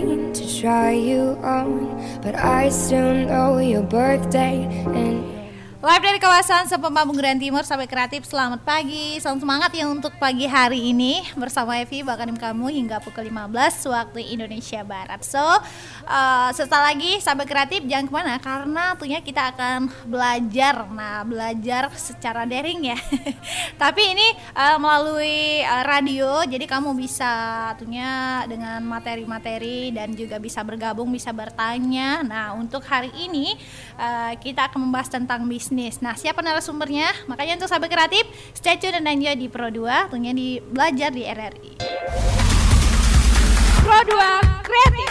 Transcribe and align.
to 0.00 0.60
try 0.60 0.92
you 0.92 1.38
on, 1.42 2.20
but 2.22 2.34
I 2.34 2.68
still 2.70 3.14
know 3.26 3.58
your 3.58 3.82
birthday 3.82 4.64
and 4.94 5.39
Live 5.80 6.04
dari 6.04 6.20
kawasan 6.20 6.68
Sepempa 6.68 7.08
Bunguran 7.08 7.40
Timur 7.40 7.64
sampai 7.64 7.88
kreatif 7.88 8.28
Selamat 8.28 8.60
pagi, 8.68 9.16
salam 9.16 9.40
semangat 9.40 9.72
ya 9.72 9.88
untuk 9.88 10.12
pagi 10.20 10.44
hari 10.44 10.92
ini. 10.92 11.24
Bersama 11.32 11.80
Evi 11.80 12.04
bakalim 12.04 12.36
kamu 12.36 12.68
hingga 12.68 13.00
pukul 13.00 13.32
15 13.32 13.88
waktu 13.88 14.28
Indonesia 14.28 14.84
Barat. 14.84 15.24
So, 15.24 15.40
uh, 15.40 16.52
setelah 16.52 16.92
lagi 16.92 17.24
sampai 17.24 17.48
kreatif 17.48 17.80
jangan 17.88 18.04
ke 18.04 18.12
mana 18.12 18.36
Karena 18.36 18.92
tentunya 18.92 19.24
kita 19.24 19.56
akan 19.56 19.88
belajar. 20.04 20.84
Nah, 20.92 21.24
belajar 21.24 21.88
secara 21.96 22.44
daring 22.44 22.92
ya. 22.92 23.00
Tapi 23.80 24.02
ini 24.04 24.36
uh, 24.52 24.76
melalui 24.76 25.64
uh, 25.64 25.84
radio 25.88 26.44
Jadi 26.44 26.68
kamu 26.68 26.92
bisa 26.92 27.32
tentunya 27.80 28.44
dengan 28.44 28.84
materi-materi 28.84 29.96
Dan 29.96 30.12
juga 30.12 30.36
bisa 30.36 30.60
bergabung, 30.60 31.08
bisa 31.08 31.32
bertanya. 31.32 32.20
Nah, 32.20 32.52
untuk 32.52 32.84
hari 32.84 33.16
ini 33.16 33.56
uh, 33.96 34.36
kita 34.36 34.68
akan 34.68 34.84
membahas 34.84 35.08
tentang 35.08 35.48
bisnis 35.48 35.69
bisnis. 35.70 36.02
Nah, 36.02 36.18
siapa 36.18 36.42
narasumbernya? 36.42 37.30
Makanya 37.30 37.62
untuk 37.62 37.70
sahabat 37.70 37.94
kreatif, 37.94 38.26
stay 38.58 38.74
tune 38.74 38.98
dan 38.98 39.06
enjoy 39.06 39.38
di 39.38 39.46
Pro 39.46 39.70
2, 39.70 40.10
tentunya 40.10 40.34
di 40.34 40.58
belajar 40.58 41.14
di 41.14 41.22
RRI. 41.22 41.72
Pro 43.86 44.00
2 44.02 44.66
Kreatif. 44.66 45.10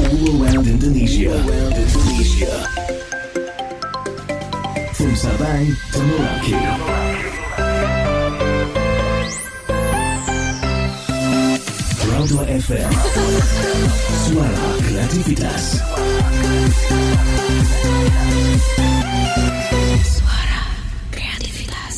All 0.00 0.40
around 0.40 0.64
Indonesia. 0.64 1.28
All 1.28 1.44
around 1.44 1.76
Indonesia. 1.76 2.52
From 4.96 5.12
Sabang 5.12 5.68
to 5.92 6.00
Merauke. 6.00 6.56
2 12.18 12.34
FM. 12.50 12.90
Suara 14.26 14.66
kreativitas. 14.82 15.78
Suara 20.02 20.62
kreativitas. 21.14 21.94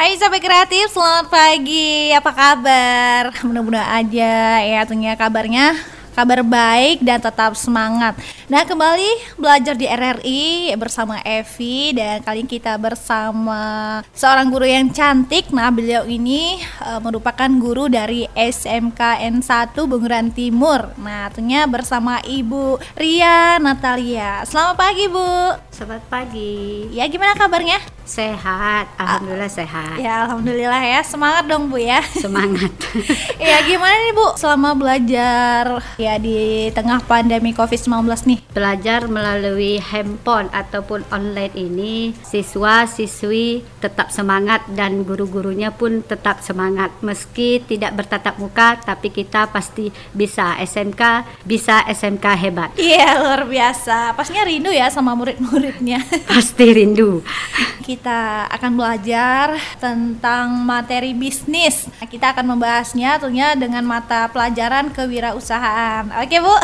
Hai 0.00 0.16
sahabat 0.16 0.40
kreatif, 0.40 0.88
selamat 0.96 1.28
pagi. 1.28 2.16
Apa 2.16 2.32
kabar? 2.32 3.22
Mudah-mudahan 3.44 4.00
aja 4.00 4.64
ya 4.64 4.80
tentunya 4.88 5.12
kabarnya 5.12 5.76
kabar 6.12 6.44
baik 6.44 7.00
dan 7.00 7.18
tetap 7.18 7.56
semangat. 7.56 8.14
Nah, 8.46 8.68
kembali 8.68 9.40
belajar 9.40 9.72
di 9.72 9.88
RRI 9.88 10.76
bersama 10.76 11.18
Evi 11.24 11.96
dan 11.96 12.20
kali 12.20 12.44
ini 12.44 12.48
kita 12.48 12.76
bersama 12.76 14.00
seorang 14.12 14.52
guru 14.52 14.68
yang 14.68 14.92
cantik. 14.92 15.48
Nah, 15.50 15.72
beliau 15.72 16.04
ini 16.04 16.60
uh, 16.84 17.00
merupakan 17.00 17.48
guru 17.56 17.88
dari 17.88 18.28
SMKN 18.36 19.40
1 19.40 19.72
Bunguran 19.88 20.28
Timur. 20.30 20.92
Nah, 21.00 21.32
tentunya 21.32 21.64
bersama 21.64 22.20
Ibu 22.20 22.76
Ria 22.94 23.56
Natalia. 23.56 24.44
Selamat 24.44 24.76
pagi, 24.76 25.08
Bu. 25.08 25.56
Selamat 25.72 26.04
pagi. 26.12 26.92
Ya, 26.92 27.08
gimana 27.08 27.32
kabarnya? 27.32 27.80
Sehat, 28.02 28.92
alhamdulillah 28.98 29.48
sehat. 29.48 29.96
Ya, 29.96 30.28
alhamdulillah 30.28 30.82
ya. 30.84 31.00
Semangat 31.00 31.48
dong, 31.48 31.72
Bu 31.72 31.80
ya. 31.80 32.04
Semangat. 32.12 32.68
ya, 33.40 33.64
gimana 33.64 33.96
nih, 33.96 34.12
Bu? 34.12 34.26
Selama 34.36 34.76
belajar 34.76 35.80
ya 36.06 36.14
di 36.22 36.70
tengah 36.70 37.02
pandemi 37.02 37.50
Covid-19 37.50 38.06
nih. 38.30 38.40
Belajar 38.54 39.10
melalui 39.10 39.82
handphone 39.82 40.46
ataupun 40.54 41.02
online 41.10 41.50
ini, 41.58 42.14
siswa-siswi 42.22 43.66
tetap 43.82 44.14
semangat 44.14 44.62
dan 44.70 45.02
guru-gurunya 45.02 45.74
pun 45.74 46.06
tetap 46.06 46.38
semangat. 46.46 46.94
Meski 47.02 47.58
tidak 47.66 47.98
bertatap 47.98 48.38
muka, 48.38 48.78
tapi 48.78 49.10
kita 49.10 49.50
pasti 49.50 49.90
bisa 50.14 50.54
SMK, 50.62 51.26
bisa 51.42 51.82
SMK 51.90 52.26
hebat. 52.38 52.70
Iya, 52.78 53.18
luar 53.18 53.42
biasa. 53.50 54.14
Pastinya 54.14 54.46
rindu 54.46 54.70
ya 54.70 54.86
sama 54.88 55.18
murid-muridnya. 55.18 55.98
Pasti 56.30 56.70
rindu. 56.70 57.20
Kita 57.82 58.46
akan 58.46 58.78
belajar 58.78 59.58
tentang 59.82 60.54
materi 60.62 61.18
bisnis. 61.18 61.90
Kita 62.06 62.30
akan 62.30 62.54
membahasnya 62.54 63.18
tentunya 63.18 63.56
dengan 63.56 63.80
mata 63.88 64.28
pelajaran 64.28 64.92
kewirausahaan. 64.92 65.91
Oke, 65.92 66.40
Bu? 66.40 66.54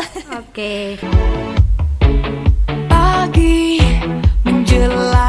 Oke. 0.41 0.97
Pagi 2.89 3.77
menjelang 4.41 5.28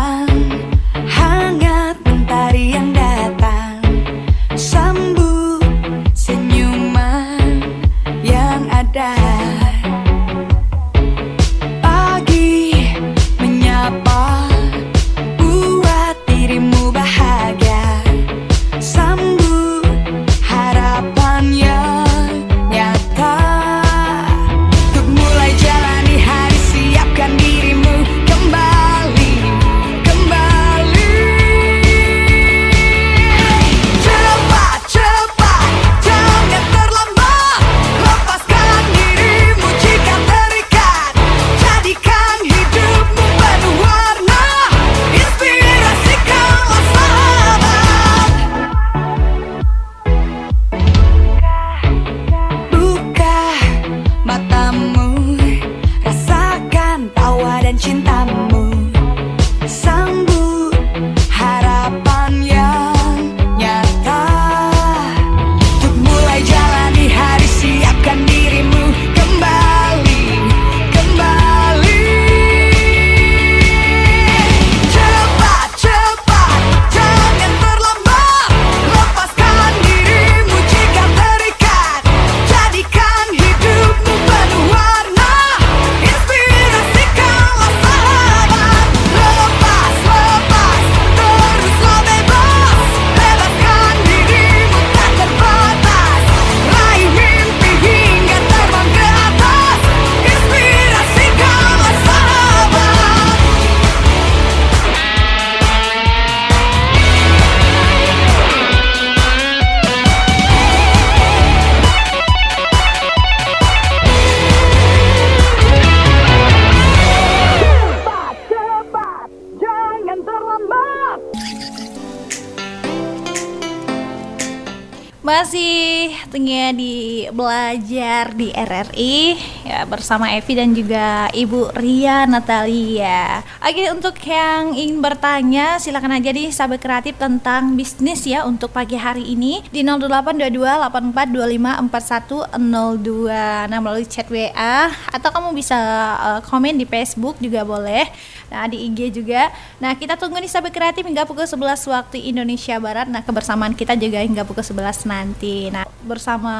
di 128.40 128.48
RRI 128.56 129.36
bersama 129.86 130.34
Evi 130.34 130.58
dan 130.58 130.74
juga 130.74 131.30
Ibu 131.30 131.78
Ria 131.78 132.26
Natalia. 132.26 133.46
Oke 133.62 133.86
untuk 133.92 134.18
yang 134.26 134.74
ingin 134.74 134.98
bertanya 134.98 135.78
silakan 135.78 136.18
aja 136.18 136.34
di 136.34 136.50
sahabat 136.50 136.82
kreatif 136.82 137.14
tentang 137.16 137.78
bisnis 137.78 138.26
ya 138.26 138.42
untuk 138.42 138.74
pagi 138.74 138.98
hari 138.98 139.22
ini 139.22 139.62
di 139.70 139.86
0822 139.86 140.58
8425 140.58 142.58
4102 142.58 143.70
nah 143.70 143.78
melalui 143.78 144.06
chat 144.10 144.26
WA 144.26 144.90
atau 144.90 145.30
kamu 145.30 145.54
bisa 145.54 145.78
uh, 146.18 146.40
komen 146.42 146.76
di 146.76 146.84
Facebook 146.84 147.38
juga 147.38 147.62
boleh. 147.62 148.10
Nah 148.50 148.66
di 148.66 148.90
IG 148.90 149.22
juga. 149.22 149.54
Nah 149.78 149.94
kita 149.94 150.18
tunggu 150.18 150.42
nih 150.42 150.50
sahabat 150.50 150.74
kreatif 150.74 151.06
hingga 151.06 151.22
pukul 151.22 151.46
11 151.46 151.86
waktu 151.86 152.34
Indonesia 152.34 152.74
Barat. 152.82 153.06
Nah 153.06 153.22
kebersamaan 153.22 153.78
kita 153.78 153.94
juga 153.94 154.18
hingga 154.18 154.42
pukul 154.42 154.66
11 154.66 155.06
nanti. 155.06 155.70
Nah 155.70 155.86
bersama 156.02 156.54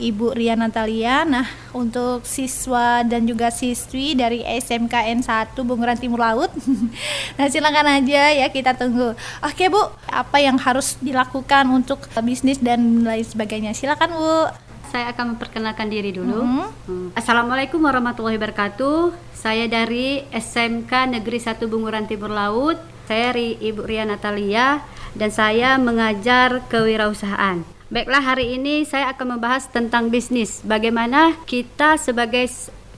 Ibu 0.00 0.32
Ria 0.32 0.56
Natalia. 0.56 1.28
Nah 1.28 1.44
untuk 1.76 2.24
siswa 2.24 2.63
dan 3.04 3.28
juga 3.28 3.52
siswi 3.52 4.16
dari 4.16 4.40
SMKN 4.42 5.20
1 5.20 5.54
Bunguran 5.60 5.98
Timur 6.00 6.22
Laut. 6.22 6.50
nah 7.36 7.46
silakan 7.50 8.00
aja 8.00 8.32
ya 8.32 8.46
kita 8.48 8.72
tunggu. 8.78 9.12
Oke 9.44 9.68
Bu, 9.68 9.80
apa 10.08 10.36
yang 10.40 10.56
harus 10.56 10.96
dilakukan 11.04 11.68
untuk 11.68 12.08
bisnis 12.24 12.62
dan 12.62 13.04
lain 13.04 13.24
sebagainya? 13.24 13.76
Silakan 13.76 14.10
Bu. 14.16 14.34
Saya 14.94 15.10
akan 15.10 15.34
memperkenalkan 15.34 15.90
diri 15.90 16.14
dulu. 16.14 16.40
Mhm. 16.40 16.66
Hmm. 16.86 17.08
Assalamualaikum 17.18 17.82
warahmatullahi 17.82 18.38
wabarakatuh. 18.38 19.12
Saya 19.34 19.66
dari 19.66 20.22
SMK 20.30 21.18
Negeri 21.18 21.38
1 21.42 21.66
Bunguran 21.66 22.06
Timur 22.06 22.30
Laut. 22.30 22.78
Saya 23.04 23.36
Ri, 23.36 23.60
Ibu 23.60 23.84
Ria 23.84 24.08
Natalia 24.08 24.80
dan 25.12 25.28
saya 25.28 25.76
mengajar 25.76 26.64
kewirausahaan. 26.72 27.73
Baiklah 27.92 28.24
hari 28.24 28.56
ini 28.56 28.88
saya 28.88 29.12
akan 29.12 29.36
membahas 29.36 29.68
tentang 29.68 30.08
bisnis. 30.08 30.64
Bagaimana 30.64 31.36
kita 31.44 32.00
sebagai 32.00 32.48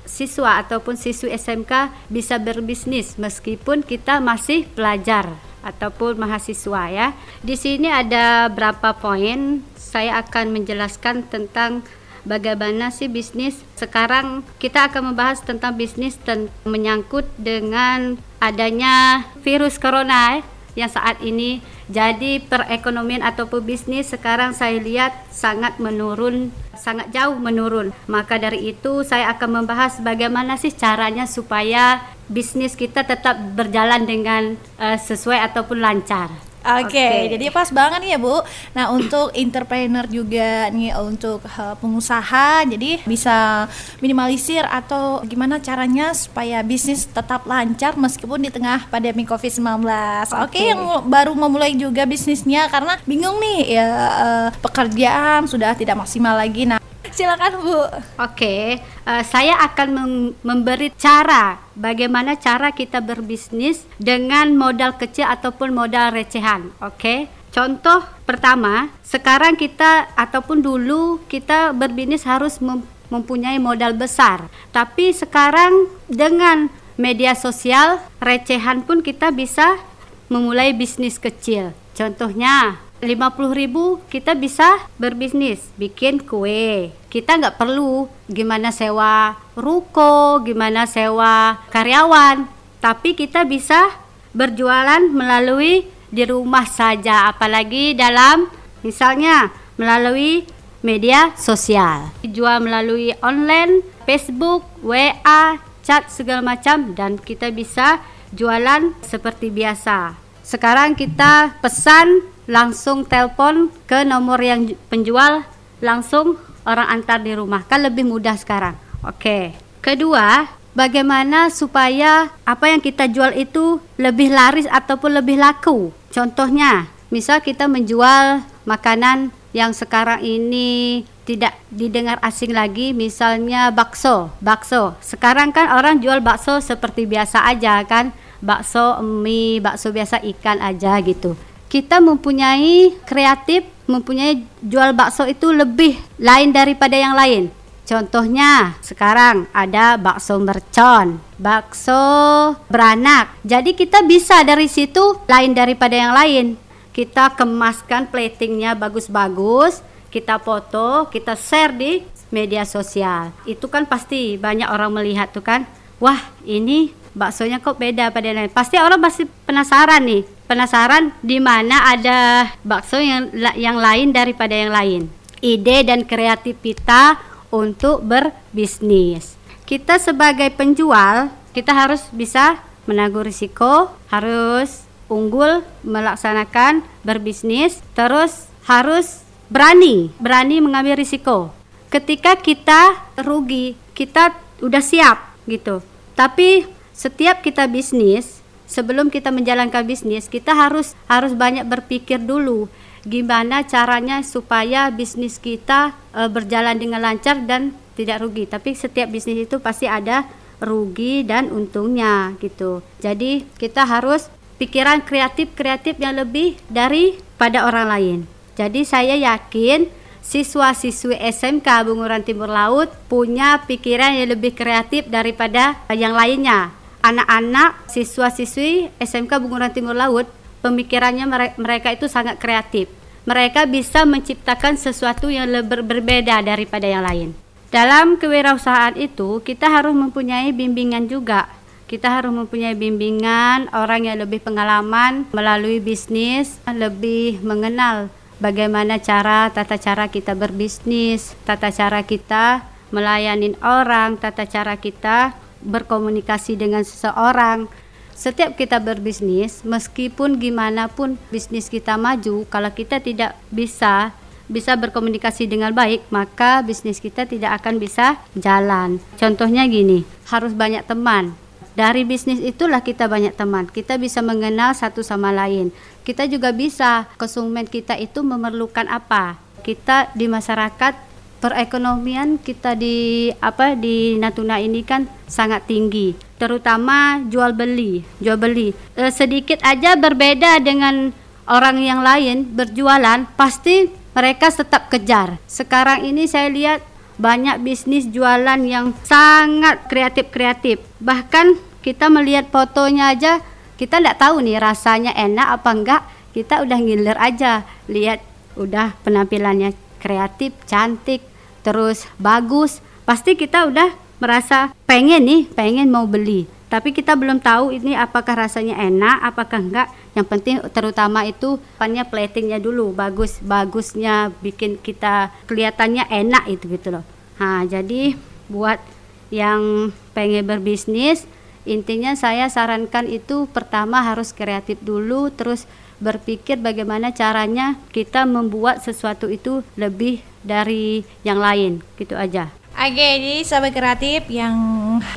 siswa 0.07 0.63
ataupun 0.63 0.95
siswi 0.95 1.35
SMK 1.35 1.91
bisa 2.07 2.39
berbisnis 2.39 3.19
meskipun 3.19 3.83
kita 3.83 4.23
masih 4.23 4.63
pelajar 4.79 5.35
ataupun 5.67 6.23
mahasiswa 6.23 6.87
ya. 6.87 7.09
Di 7.43 7.59
sini 7.59 7.91
ada 7.91 8.47
berapa 8.47 8.95
poin 8.95 9.67
saya 9.75 10.23
akan 10.23 10.55
menjelaskan 10.55 11.27
tentang 11.27 11.83
bagaimana 12.23 12.95
sih 12.95 13.11
bisnis. 13.11 13.59
Sekarang 13.75 14.47
kita 14.63 14.87
akan 14.87 15.11
membahas 15.11 15.43
tentang 15.43 15.75
bisnis 15.75 16.15
ten- 16.23 16.47
menyangkut 16.63 17.27
dengan 17.35 18.23
adanya 18.39 19.27
virus 19.43 19.83
corona 19.83 20.39
eh, 20.39 20.47
yang 20.77 20.93
saat 20.93 21.19
ini 21.25 21.65
jadi 21.89 22.45
perekonomian 22.45 23.25
ataupun 23.25 23.65
bisnis 23.65 24.13
sekarang 24.13 24.53
saya 24.53 24.77
lihat 24.79 25.17
sangat 25.33 25.81
menurun 25.83 26.53
sangat 26.77 27.09
jauh 27.11 27.41
menurun. 27.41 27.91
Maka 28.07 28.37
dari 28.37 28.71
itu 28.77 29.03
saya 29.03 29.33
akan 29.35 29.65
membahas 29.65 29.99
bagaimana 30.05 30.61
sih 30.61 30.71
caranya 30.71 31.25
supaya 31.25 32.05
bisnis 32.29 32.77
kita 32.77 33.03
tetap 33.03 33.41
berjalan 33.57 34.05
dengan 34.05 34.43
eh, 34.79 34.99
sesuai 35.01 35.41
ataupun 35.51 35.81
lancar 35.81 36.29
Oke, 36.67 36.91
Oke. 36.91 37.09
jadi 37.39 37.47
pas 37.55 37.69
banget 37.71 37.99
nih 38.03 38.11
ya 38.15 38.19
Bu. 38.19 38.43
Nah 38.75 38.91
untuk 38.91 39.31
entrepreneur 39.33 40.03
juga 40.11 40.67
nih 40.75 40.93
untuk 40.99 41.41
uh, 41.47 41.79
pengusaha, 41.79 42.67
jadi 42.67 43.01
bisa 43.07 43.67
minimalisir 44.03 44.67
atau 44.67 45.23
gimana 45.23 45.63
caranya 45.63 46.11
supaya 46.11 46.61
bisnis 46.67 47.07
tetap 47.07 47.47
lancar 47.47 47.95
meskipun 47.95 48.43
di 48.43 48.51
tengah 48.51 48.91
pandemi 48.91 49.23
COVID-19. 49.23 49.87
Oke, 49.87 50.35
Oke. 50.43 50.61
yang 50.63 50.83
mu- 50.83 51.05
baru 51.07 51.33
memulai 51.39 51.79
juga 51.79 52.03
bisnisnya 52.03 52.67
karena 52.67 52.99
bingung 53.07 53.39
nih 53.39 53.79
ya 53.79 53.87
uh, 53.87 54.49
pekerjaan 54.59 55.47
sudah 55.47 55.75
tidak 55.79 55.95
maksimal 55.99 56.35
lagi. 56.35 56.67
Nah 56.67 56.86
silakan 57.17 57.53
Bu. 57.65 57.81
Oke, 58.21 58.79
eh, 58.85 59.23
saya 59.25 59.57
akan 59.65 59.89
mem- 59.97 60.35
memberi 60.45 60.93
cara 60.93 61.57
bagaimana 61.73 62.37
cara 62.37 62.71
kita 62.77 63.01
berbisnis 63.01 63.89
dengan 63.97 64.53
modal 64.53 64.95
kecil 65.01 65.25
ataupun 65.25 65.73
modal 65.73 66.13
recehan. 66.13 66.69
Oke, 66.85 67.33
contoh 67.49 68.05
pertama, 68.29 68.93
sekarang 69.01 69.57
kita 69.57 70.13
ataupun 70.13 70.61
dulu 70.61 71.25
kita 71.27 71.73
berbisnis 71.73 72.29
harus 72.29 72.61
mem- 72.61 72.85
mempunyai 73.09 73.57
modal 73.57 73.97
besar, 73.97 74.53
tapi 74.75 75.17
sekarang 75.17 75.89
dengan 76.11 76.69
media 77.01 77.33
sosial 77.33 78.03
recehan 78.21 78.85
pun 78.85 79.01
kita 79.01 79.33
bisa 79.33 79.81
memulai 80.29 80.75
bisnis 80.75 81.17
kecil. 81.17 81.71
Contohnya 81.97 82.77
50.000 83.01 84.09
kita 84.09 84.33
bisa 84.33 84.89
berbisnis 84.97 85.61
bikin 85.77 86.23
kue. 86.23 86.93
Kita 87.13 87.37
nggak 87.37 87.61
perlu 87.61 88.09
gimana 88.29 88.73
sewa 88.73 89.37
ruko, 89.57 90.41
gimana 90.45 90.89
sewa 90.89 91.61
karyawan, 91.69 92.49
tapi 92.81 93.13
kita 93.13 93.45
bisa 93.45 93.93
berjualan 94.37 95.01
melalui 95.09 95.89
di 96.13 96.23
rumah 96.25 96.65
saja 96.65 97.29
apalagi 97.33 97.97
dalam 97.97 98.49
misalnya 98.81 99.53
melalui 99.77 100.47
media 100.85 101.35
sosial. 101.35 102.15
Dijual 102.23 102.63
melalui 102.63 103.11
online, 103.21 103.83
Facebook, 104.07 104.63
WA, 104.85 105.59
chat 105.83 106.09
segala 106.11 106.43
macam 106.43 106.95
dan 106.95 107.19
kita 107.19 107.51
bisa 107.51 107.99
jualan 108.31 108.95
seperti 109.03 109.51
biasa. 109.51 110.15
Sekarang 110.47 110.95
kita 110.95 111.59
pesan 111.59 112.23
langsung 112.47 113.03
telepon 113.07 113.69
ke 113.87 114.07
nomor 114.07 114.39
yang 114.39 114.71
ju- 114.71 114.79
penjual 114.91 115.43
langsung 115.83 116.39
orang 116.67 116.89
antar 116.99 117.23
di 117.23 117.35
rumah 117.35 117.63
kan 117.67 117.83
lebih 117.83 118.07
mudah 118.07 118.35
sekarang. 118.39 118.75
Oke. 119.07 119.55
Kedua, 119.83 120.51
bagaimana 120.75 121.53
supaya 121.53 122.31
apa 122.43 122.71
yang 122.71 122.83
kita 122.83 123.07
jual 123.07 123.31
itu 123.39 123.79
lebih 124.01 124.35
laris 124.35 124.67
ataupun 124.67 125.15
lebih 125.23 125.39
laku? 125.39 125.95
Contohnya, 126.11 126.91
misal 127.11 127.39
kita 127.39 127.71
menjual 127.71 128.43
makanan 128.67 129.31
yang 129.55 129.71
sekarang 129.71 130.21
ini 130.21 131.03
tidak 131.27 131.59
didengar 131.73 132.21
asing 132.23 132.55
lagi 132.55 132.95
misalnya 132.95 133.75
bakso 133.75 134.31
bakso 134.39 134.95
sekarang 135.03 135.51
kan 135.51 135.73
orang 135.75 135.99
jual 135.99 136.23
bakso 136.23 136.63
seperti 136.63 137.03
biasa 137.09 137.43
aja 137.43 137.83
kan 137.83 138.15
bakso 138.39 139.01
mie 139.03 139.59
bakso 139.59 139.91
biasa 139.91 140.23
ikan 140.23 140.61
aja 140.61 140.95
gitu 141.03 141.35
kita 141.77 142.01
mempunyai 142.01 142.97
kreatif 143.05 143.69
mempunyai 143.85 144.49
jual 144.65 144.97
bakso 144.97 145.29
itu 145.29 145.53
lebih 145.53 146.01
lain 146.17 146.57
daripada 146.57 146.97
yang 146.97 147.13
lain 147.13 147.53
Contohnya 147.87 148.75
sekarang 148.83 149.47
ada 149.55 149.95
bakso 149.95 150.43
mercon, 150.43 151.23
bakso 151.39 152.59
beranak. 152.67 153.31
Jadi 153.47 153.79
kita 153.79 154.03
bisa 154.03 154.43
dari 154.43 154.67
situ 154.67 155.23
lain 155.31 155.55
daripada 155.55 155.95
yang 155.95 156.11
lain. 156.11 156.59
Kita 156.91 157.39
kemaskan 157.39 158.11
platingnya 158.11 158.75
bagus-bagus, 158.75 159.87
kita 160.11 160.43
foto, 160.43 161.07
kita 161.15 161.39
share 161.39 161.79
di 161.79 162.03
media 162.35 162.67
sosial. 162.67 163.31
Itu 163.47 163.71
kan 163.71 163.87
pasti 163.87 164.35
banyak 164.35 164.67
orang 164.67 164.91
melihat 164.91 165.31
tuh 165.31 165.47
kan. 165.47 165.63
Wah, 166.03 166.19
ini 166.43 166.91
baksonya 167.15 167.63
kok 167.63 167.79
beda 167.79 168.11
pada 168.11 168.27
yang 168.27 168.43
lain. 168.43 168.51
Pasti 168.51 168.83
orang 168.83 168.99
pasti 168.99 169.31
penasaran 169.47 170.03
nih. 170.03 170.27
Penasaran 170.47 171.11
di 171.27 171.43
mana 171.43 171.91
ada 171.91 172.47
bakso 172.63 173.03
yang 173.03 173.35
yang 173.59 173.79
lain 173.79 174.15
daripada 174.15 174.55
yang 174.55 174.71
lain. 174.71 175.03
Ide 175.43 175.83
dan 175.83 176.07
kreatif 176.07 176.59
kita 176.63 177.19
untuk 177.51 178.07
berbisnis. 178.07 179.35
Kita 179.67 179.99
sebagai 179.99 180.55
penjual, 180.55 181.35
kita 181.51 181.75
harus 181.75 182.07
bisa 182.15 182.63
menanggung 182.87 183.27
risiko, 183.27 183.91
harus 184.07 184.87
unggul 185.11 185.67
melaksanakan 185.83 186.87
berbisnis, 187.03 187.83
terus 187.99 188.47
harus 188.71 189.27
berani, 189.51 190.11
berani 190.19 190.63
mengambil 190.63 190.99
risiko. 190.99 191.51
Ketika 191.91 192.39
kita 192.39 192.95
rugi, 193.23 193.79
kita 193.95 194.35
udah 194.63 194.83
siap 194.83 195.39
gitu. 195.47 195.83
Tapi 196.19 196.67
setiap 196.91 197.43
kita 197.43 197.71
bisnis, 197.71 198.36
sebelum 198.67 199.09
kita 199.09 199.31
menjalankan 199.31 199.87
bisnis, 199.87 200.31
kita 200.31 200.55
harus 200.55 200.93
harus 201.07 201.33
banyak 201.33 201.67
berpikir 201.67 202.23
dulu 202.23 202.69
gimana 203.07 203.63
caranya 203.63 204.21
supaya 204.27 204.91
bisnis 204.91 205.39
kita 205.39 205.95
e, 206.11 206.27
berjalan 206.27 206.75
dengan 206.75 206.99
lancar 206.99 207.39
dan 207.47 207.71
tidak 207.95 208.21
rugi. 208.21 208.51
Tapi 208.51 208.75
setiap 208.75 209.09
bisnis 209.09 209.47
itu 209.47 209.63
pasti 209.63 209.87
ada 209.87 210.27
rugi 210.59 211.23
dan 211.23 211.55
untungnya 211.55 212.35
gitu. 212.43 212.83
Jadi 212.99 213.47
kita 213.57 213.87
harus 213.87 214.27
pikiran 214.59 215.07
kreatif-kreatif 215.07 216.03
yang 216.03 216.19
lebih 216.19 216.59
daripada 216.67 217.71
orang 217.71 217.87
lain. 217.87 218.19
Jadi 218.59 218.83
saya 218.83 219.15
yakin 219.15 219.87
siswa-siswi 220.25 221.15
SMK 221.23 221.87
Bunguran 221.87 222.27
Timur 222.27 222.51
Laut 222.51 222.91
punya 223.07 223.63
pikiran 223.63 224.19
yang 224.19 224.35
lebih 224.35 224.59
kreatif 224.59 225.07
daripada 225.07 225.79
yang 225.95 226.17
lainnya. 226.17 226.75
Anak-anak 227.07 227.87
siswa-siswi 227.87 228.91
SMK 228.99 229.39
Bunguran 229.39 229.71
Timur 229.71 229.95
Laut 229.95 230.27
pemikirannya 230.59 231.23
mere- 231.31 231.55
mereka 231.55 231.95
itu 231.95 232.11
sangat 232.11 232.43
kreatif. 232.43 232.91
mereka 233.27 233.67
bisa 233.67 234.07
menciptakan 234.07 234.79
sesuatu 234.79 235.27
yang 235.27 235.51
lebih 235.51 235.83
berbeda 235.83 236.39
daripada 236.47 236.87
yang 236.87 237.03
lain. 237.03 237.35
Dalam 237.75 238.23
kewirausahaan 238.23 238.95
itu, 238.95 239.43
kita 239.43 239.67
harus 239.67 239.91
mempunyai 239.91 240.55
bimbingan 240.55 241.11
juga. 241.11 241.51
Kita 241.91 242.07
harus 242.07 242.31
mempunyai 242.31 242.79
bimbingan 242.79 243.67
orang 243.75 244.07
yang 244.07 244.23
lebih 244.23 244.47
pengalaman 244.47 245.27
melalui 245.35 245.83
bisnis, 245.83 246.63
lebih 246.71 247.43
mengenal 247.43 248.07
bagaimana 248.39 249.03
cara 249.03 249.51
tata 249.51 249.75
cara 249.75 250.07
kita 250.07 250.39
berbisnis, 250.39 251.35
tata 251.43 251.75
cara 251.75 252.07
kita 252.07 252.63
melayani 252.95 253.59
orang, 253.59 254.23
tata 254.23 254.47
cara 254.47 254.79
kita 254.79 255.35
berkomunikasi 255.63 256.59
dengan 256.59 256.83
seseorang. 256.83 257.69
Setiap 258.17 258.57
kita 258.57 258.81
berbisnis, 258.81 259.61
meskipun 259.61 260.41
gimana 260.41 260.89
pun 260.89 261.21
bisnis 261.29 261.69
kita 261.69 262.01
maju, 262.01 262.49
kalau 262.49 262.73
kita 262.73 262.97
tidak 263.01 263.37
bisa 263.53 264.17
bisa 264.47 264.79
berkomunikasi 264.79 265.51
dengan 265.51 265.75
baik, 265.75 266.07
maka 266.09 266.63
bisnis 266.63 267.03
kita 267.03 267.27
tidak 267.27 267.61
akan 267.63 267.83
bisa 267.83 268.17
jalan. 268.39 269.03
Contohnya 269.19 269.67
gini, 269.67 270.07
harus 270.31 270.55
banyak 270.55 270.87
teman. 270.87 271.35
Dari 271.77 272.09
bisnis 272.09 272.41
itulah 272.41 272.81
kita 272.81 273.05
banyak 273.05 273.37
teman. 273.37 273.69
Kita 273.69 274.01
bisa 274.01 274.25
mengenal 274.25 274.73
satu 274.73 275.05
sama 275.05 275.29
lain. 275.29 275.69
Kita 276.09 276.25
juga 276.25 276.49
bisa 276.49 277.05
konsumen 277.21 277.69
kita 277.69 278.01
itu 278.01 278.25
memerlukan 278.25 278.89
apa. 278.89 279.37
Kita 279.61 280.09
di 280.17 280.25
masyarakat 280.25 281.06
perekonomian 281.39 282.41
kita 282.41 282.73
di 282.75 283.29
apa 283.39 283.77
di 283.77 284.17
Natuna 284.17 284.57
ini 284.59 284.81
kan 284.83 285.07
sangat 285.29 285.69
tinggi, 285.69 286.17
terutama 286.41 287.23
jual 287.29 287.53
beli, 287.53 288.03
jual 288.19 288.41
beli. 288.41 288.73
E, 288.97 289.13
sedikit 289.13 289.61
aja 289.63 289.95
berbeda 289.95 290.59
dengan 290.65 291.13
orang 291.47 291.79
yang 291.81 292.01
lain 292.03 292.49
berjualan, 292.57 293.29
pasti 293.37 293.89
mereka 294.17 294.49
tetap 294.49 294.89
kejar. 294.89 295.37
Sekarang 295.45 296.03
ini 296.03 296.25
saya 296.25 296.49
lihat 296.49 296.81
banyak 297.17 297.61
bisnis 297.65 298.09
jualan 298.09 298.61
yang 298.65 298.93
sangat 299.05 299.89
kreatif-kreatif. 299.89 300.81
Bahkan 301.01 301.57
kita 301.81 302.09
melihat 302.13 302.49
fotonya 302.49 303.13
aja, 303.13 303.41
kita 303.77 304.01
tidak 304.01 304.21
tahu 304.21 304.41
nih 304.43 304.61
rasanya 304.61 305.13
enak 305.15 305.61
apa 305.61 305.71
enggak. 305.73 306.03
Kita 306.37 306.61
udah 306.61 306.79
ngiler 306.81 307.17
aja, 307.17 307.65
lihat 307.89 308.21
udah 308.57 308.93
penampilannya 309.05 309.86
kreatif, 309.99 310.53
cantik, 310.69 311.25
terus 311.67 312.07
bagus. 312.21 312.79
Pasti 313.07 313.35
kita 313.35 313.67
udah 313.71 313.95
merasa 314.23 314.73
pengen 314.89 315.23
nih, 315.25 315.43
pengen 315.53 315.91
mau 315.93 316.09
beli. 316.09 316.49
Tapi 316.67 316.91
kita 316.91 317.15
belum 317.15 317.39
tahu 317.39 317.71
ini 317.79 317.95
apakah 317.95 318.47
rasanya 318.47 318.75
enak 318.83 319.23
apakah 319.23 319.63
enggak. 319.63 319.89
Yang 320.19 320.27
penting 320.27 320.57
terutama 320.75 321.23
itu 321.23 321.63
pannya 321.79 322.03
platingnya 322.03 322.59
dulu 322.59 322.91
bagus 322.91 323.39
bagusnya 323.39 324.35
bikin 324.43 324.81
kita 324.83 325.31
kelihatannya 325.47 326.11
enak 326.11 326.45
itu 326.51 326.67
gitu 326.75 326.99
loh. 326.99 327.05
Nah 327.39 327.63
jadi 327.71 328.19
buat 328.51 328.83
yang 329.31 329.95
pengen 330.15 330.47
berbisnis 330.47 331.27
intinya 331.67 332.15
saya 332.15 332.47
sarankan 332.47 333.11
itu 333.11 333.51
pertama 333.51 334.03
harus 334.03 334.31
kreatif 334.31 334.79
dulu 334.83 335.35
terus 335.35 335.67
berpikir 335.99 336.61
bagaimana 336.61 337.13
caranya 337.13 337.81
kita 337.93 338.29
membuat 338.29 338.85
sesuatu 338.85 339.27
itu 339.33 339.65
lebih 339.75 340.21
dari 340.45 341.03
yang 341.27 341.41
lain 341.41 341.83
gitu 341.99 342.15
aja. 342.15 342.53
Oke, 342.77 342.93
jadi 342.93 343.41
sahabat 343.41 343.73
kreatif 343.73 344.29
yang 344.29 344.53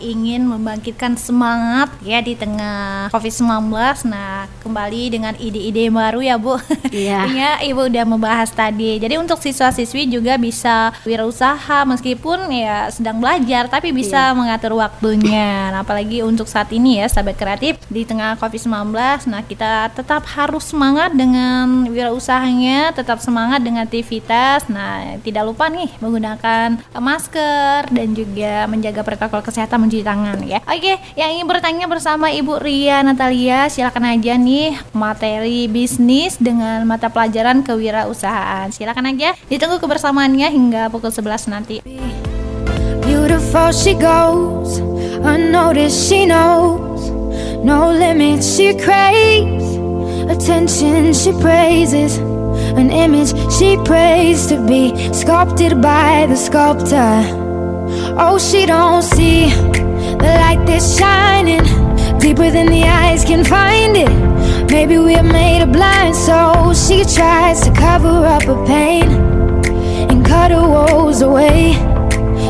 ingin 0.01 0.48
membangkitkan 0.48 1.19
semangat 1.19 1.91
ya 2.01 2.24
di 2.24 2.33
tengah 2.33 3.12
COVID-19. 3.13 3.69
Nah, 4.09 4.50
kembali 4.63 5.01
dengan 5.13 5.33
ide-ide 5.38 5.91
baru 5.93 6.19
ya, 6.24 6.36
Bu. 6.39 6.57
Iya. 6.89 7.19
ya, 7.39 7.51
Ibu 7.62 7.91
udah 7.93 8.05
membahas 8.09 8.50
tadi. 8.50 8.98
Jadi 8.98 9.15
untuk 9.21 9.38
siswa-siswi 9.38 10.09
juga 10.09 10.39
bisa 10.41 10.89
wirausaha 11.05 11.86
meskipun 11.86 12.50
ya 12.50 12.89
sedang 12.89 13.21
belajar 13.21 13.69
tapi 13.69 13.93
bisa 13.93 14.33
Iya. 14.33 14.33
mengatur 14.33 14.74
waktunya. 14.74 15.69
Nah, 15.69 15.86
apalagi 15.86 16.25
untuk 16.25 16.50
saat 16.50 16.74
ini 16.74 16.98
ya, 16.98 17.05
sahabat 17.05 17.38
kreatif 17.38 17.77
di 17.93 18.01
tengah 18.09 18.41
COVID-19. 18.41 19.29
Nah, 19.29 19.45
kita 19.45 19.93
tetap 19.93 20.25
harus 20.33 20.65
semangat 20.65 21.13
dengan 21.13 21.86
wirausahanya, 21.93 22.89
tetap 22.98 23.21
semangat 23.21 23.62
dengan 23.62 23.86
aktivitas. 23.86 24.65
Nah, 24.65 25.21
tidak 25.21 25.45
lupa 25.45 25.69
nih 25.69 25.93
menggunakan 26.01 26.81
masker 26.98 27.93
dan 27.93 28.07
juga 28.17 28.65
menjaga 28.65 29.05
protokol 29.05 29.45
kesehatan 29.45 29.68
mencuci 29.77 30.01
tangan 30.01 30.39
ya. 30.47 30.63
Oke, 30.65 30.97
yang 31.19 31.29
ingin 31.35 31.45
bertanya 31.45 31.85
bersama 31.85 32.31
Ibu 32.31 32.63
Ria 32.63 33.03
Natalia, 33.05 33.67
silakan 33.69 34.15
aja 34.15 34.39
nih 34.39 34.79
materi 34.95 35.67
bisnis 35.69 36.39
dengan 36.39 36.88
mata 36.88 37.11
pelajaran 37.11 37.61
kewirausahaan. 37.61 38.71
Silakan 38.71 39.13
aja 39.13 39.35
ditunggu 39.51 39.77
kebersamaannya 39.77 40.47
hingga 40.49 40.89
pukul 40.89 41.13
11 41.13 41.53
nanti. 41.53 41.77
Beautiful 43.05 43.73
she 43.73 43.97
goes, 43.97 44.77
unnoticed 45.25 46.09
she 46.09 46.25
knows, 46.25 47.09
no 47.65 47.89
limits 47.89 48.45
she 48.45 48.77
craves, 48.77 49.65
attention 50.29 51.13
she 51.13 51.33
praises, 51.41 52.21
an 52.77 52.93
image 52.93 53.33
she 53.49 53.77
prays 53.81 54.45
to 54.45 54.61
be 54.65 54.93
sculpted 55.11 55.81
by 55.81 56.29
the 56.29 56.38
sculptor. 56.38 57.38
Oh, 58.21 58.38
she 58.38 58.65
don't 58.65 59.01
see 59.01 59.49
the 59.49 60.31
light 60.43 60.61
that's 60.67 60.97
shining 60.97 61.63
deeper 62.19 62.51
than 62.51 62.65
the 62.65 62.83
eyes 62.83 63.23
can 63.23 63.45
find 63.45 63.95
it. 63.95 64.69
Maybe 64.69 64.97
we're 64.97 65.23
made 65.23 65.61
of 65.61 65.71
blind, 65.71 66.15
so 66.17 66.73
she 66.73 67.05
tries 67.05 67.61
to 67.61 67.71
cover 67.73 68.25
up 68.25 68.43
her 68.43 68.65
pain 68.65 69.09
and 70.09 70.25
cut 70.25 70.51
her 70.51 70.67
woes 70.67 71.21
away. 71.21 71.75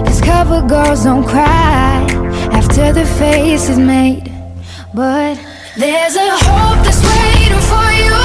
Cause 0.06 0.22
cover 0.22 0.68
girls 0.68 1.04
don't 1.04 1.24
cry 1.24 2.04
after 2.52 2.92
the 2.92 3.06
face 3.06 3.70
is 3.70 3.78
made. 3.78 4.34
But 4.92 5.36
there's 5.78 6.16
a 6.16 6.30
hope 6.32 6.84
that's 6.84 7.04
waiting 7.06 7.64
for 7.70 7.92
you 8.02 8.19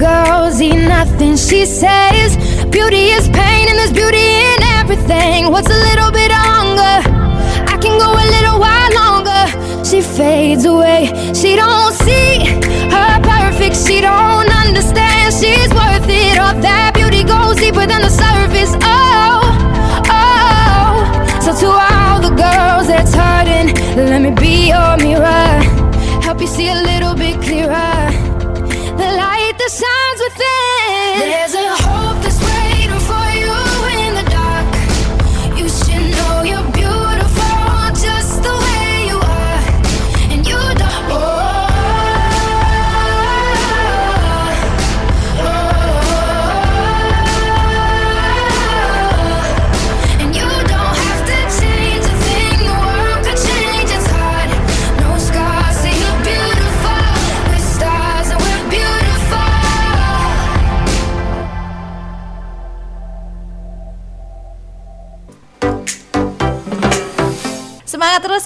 girls 0.00 0.62
eat 0.62 0.80
nothing. 0.88 1.36
She 1.36 1.66
says 1.66 2.30
beauty 2.76 3.12
is 3.16 3.28
pain, 3.28 3.68
and 3.68 3.76
there's 3.78 3.92
beauty 3.92 4.28
in 4.50 4.62
everything. 4.80 5.52
What's 5.52 5.68
a 5.68 5.80
little 5.88 6.10
bit 6.10 6.19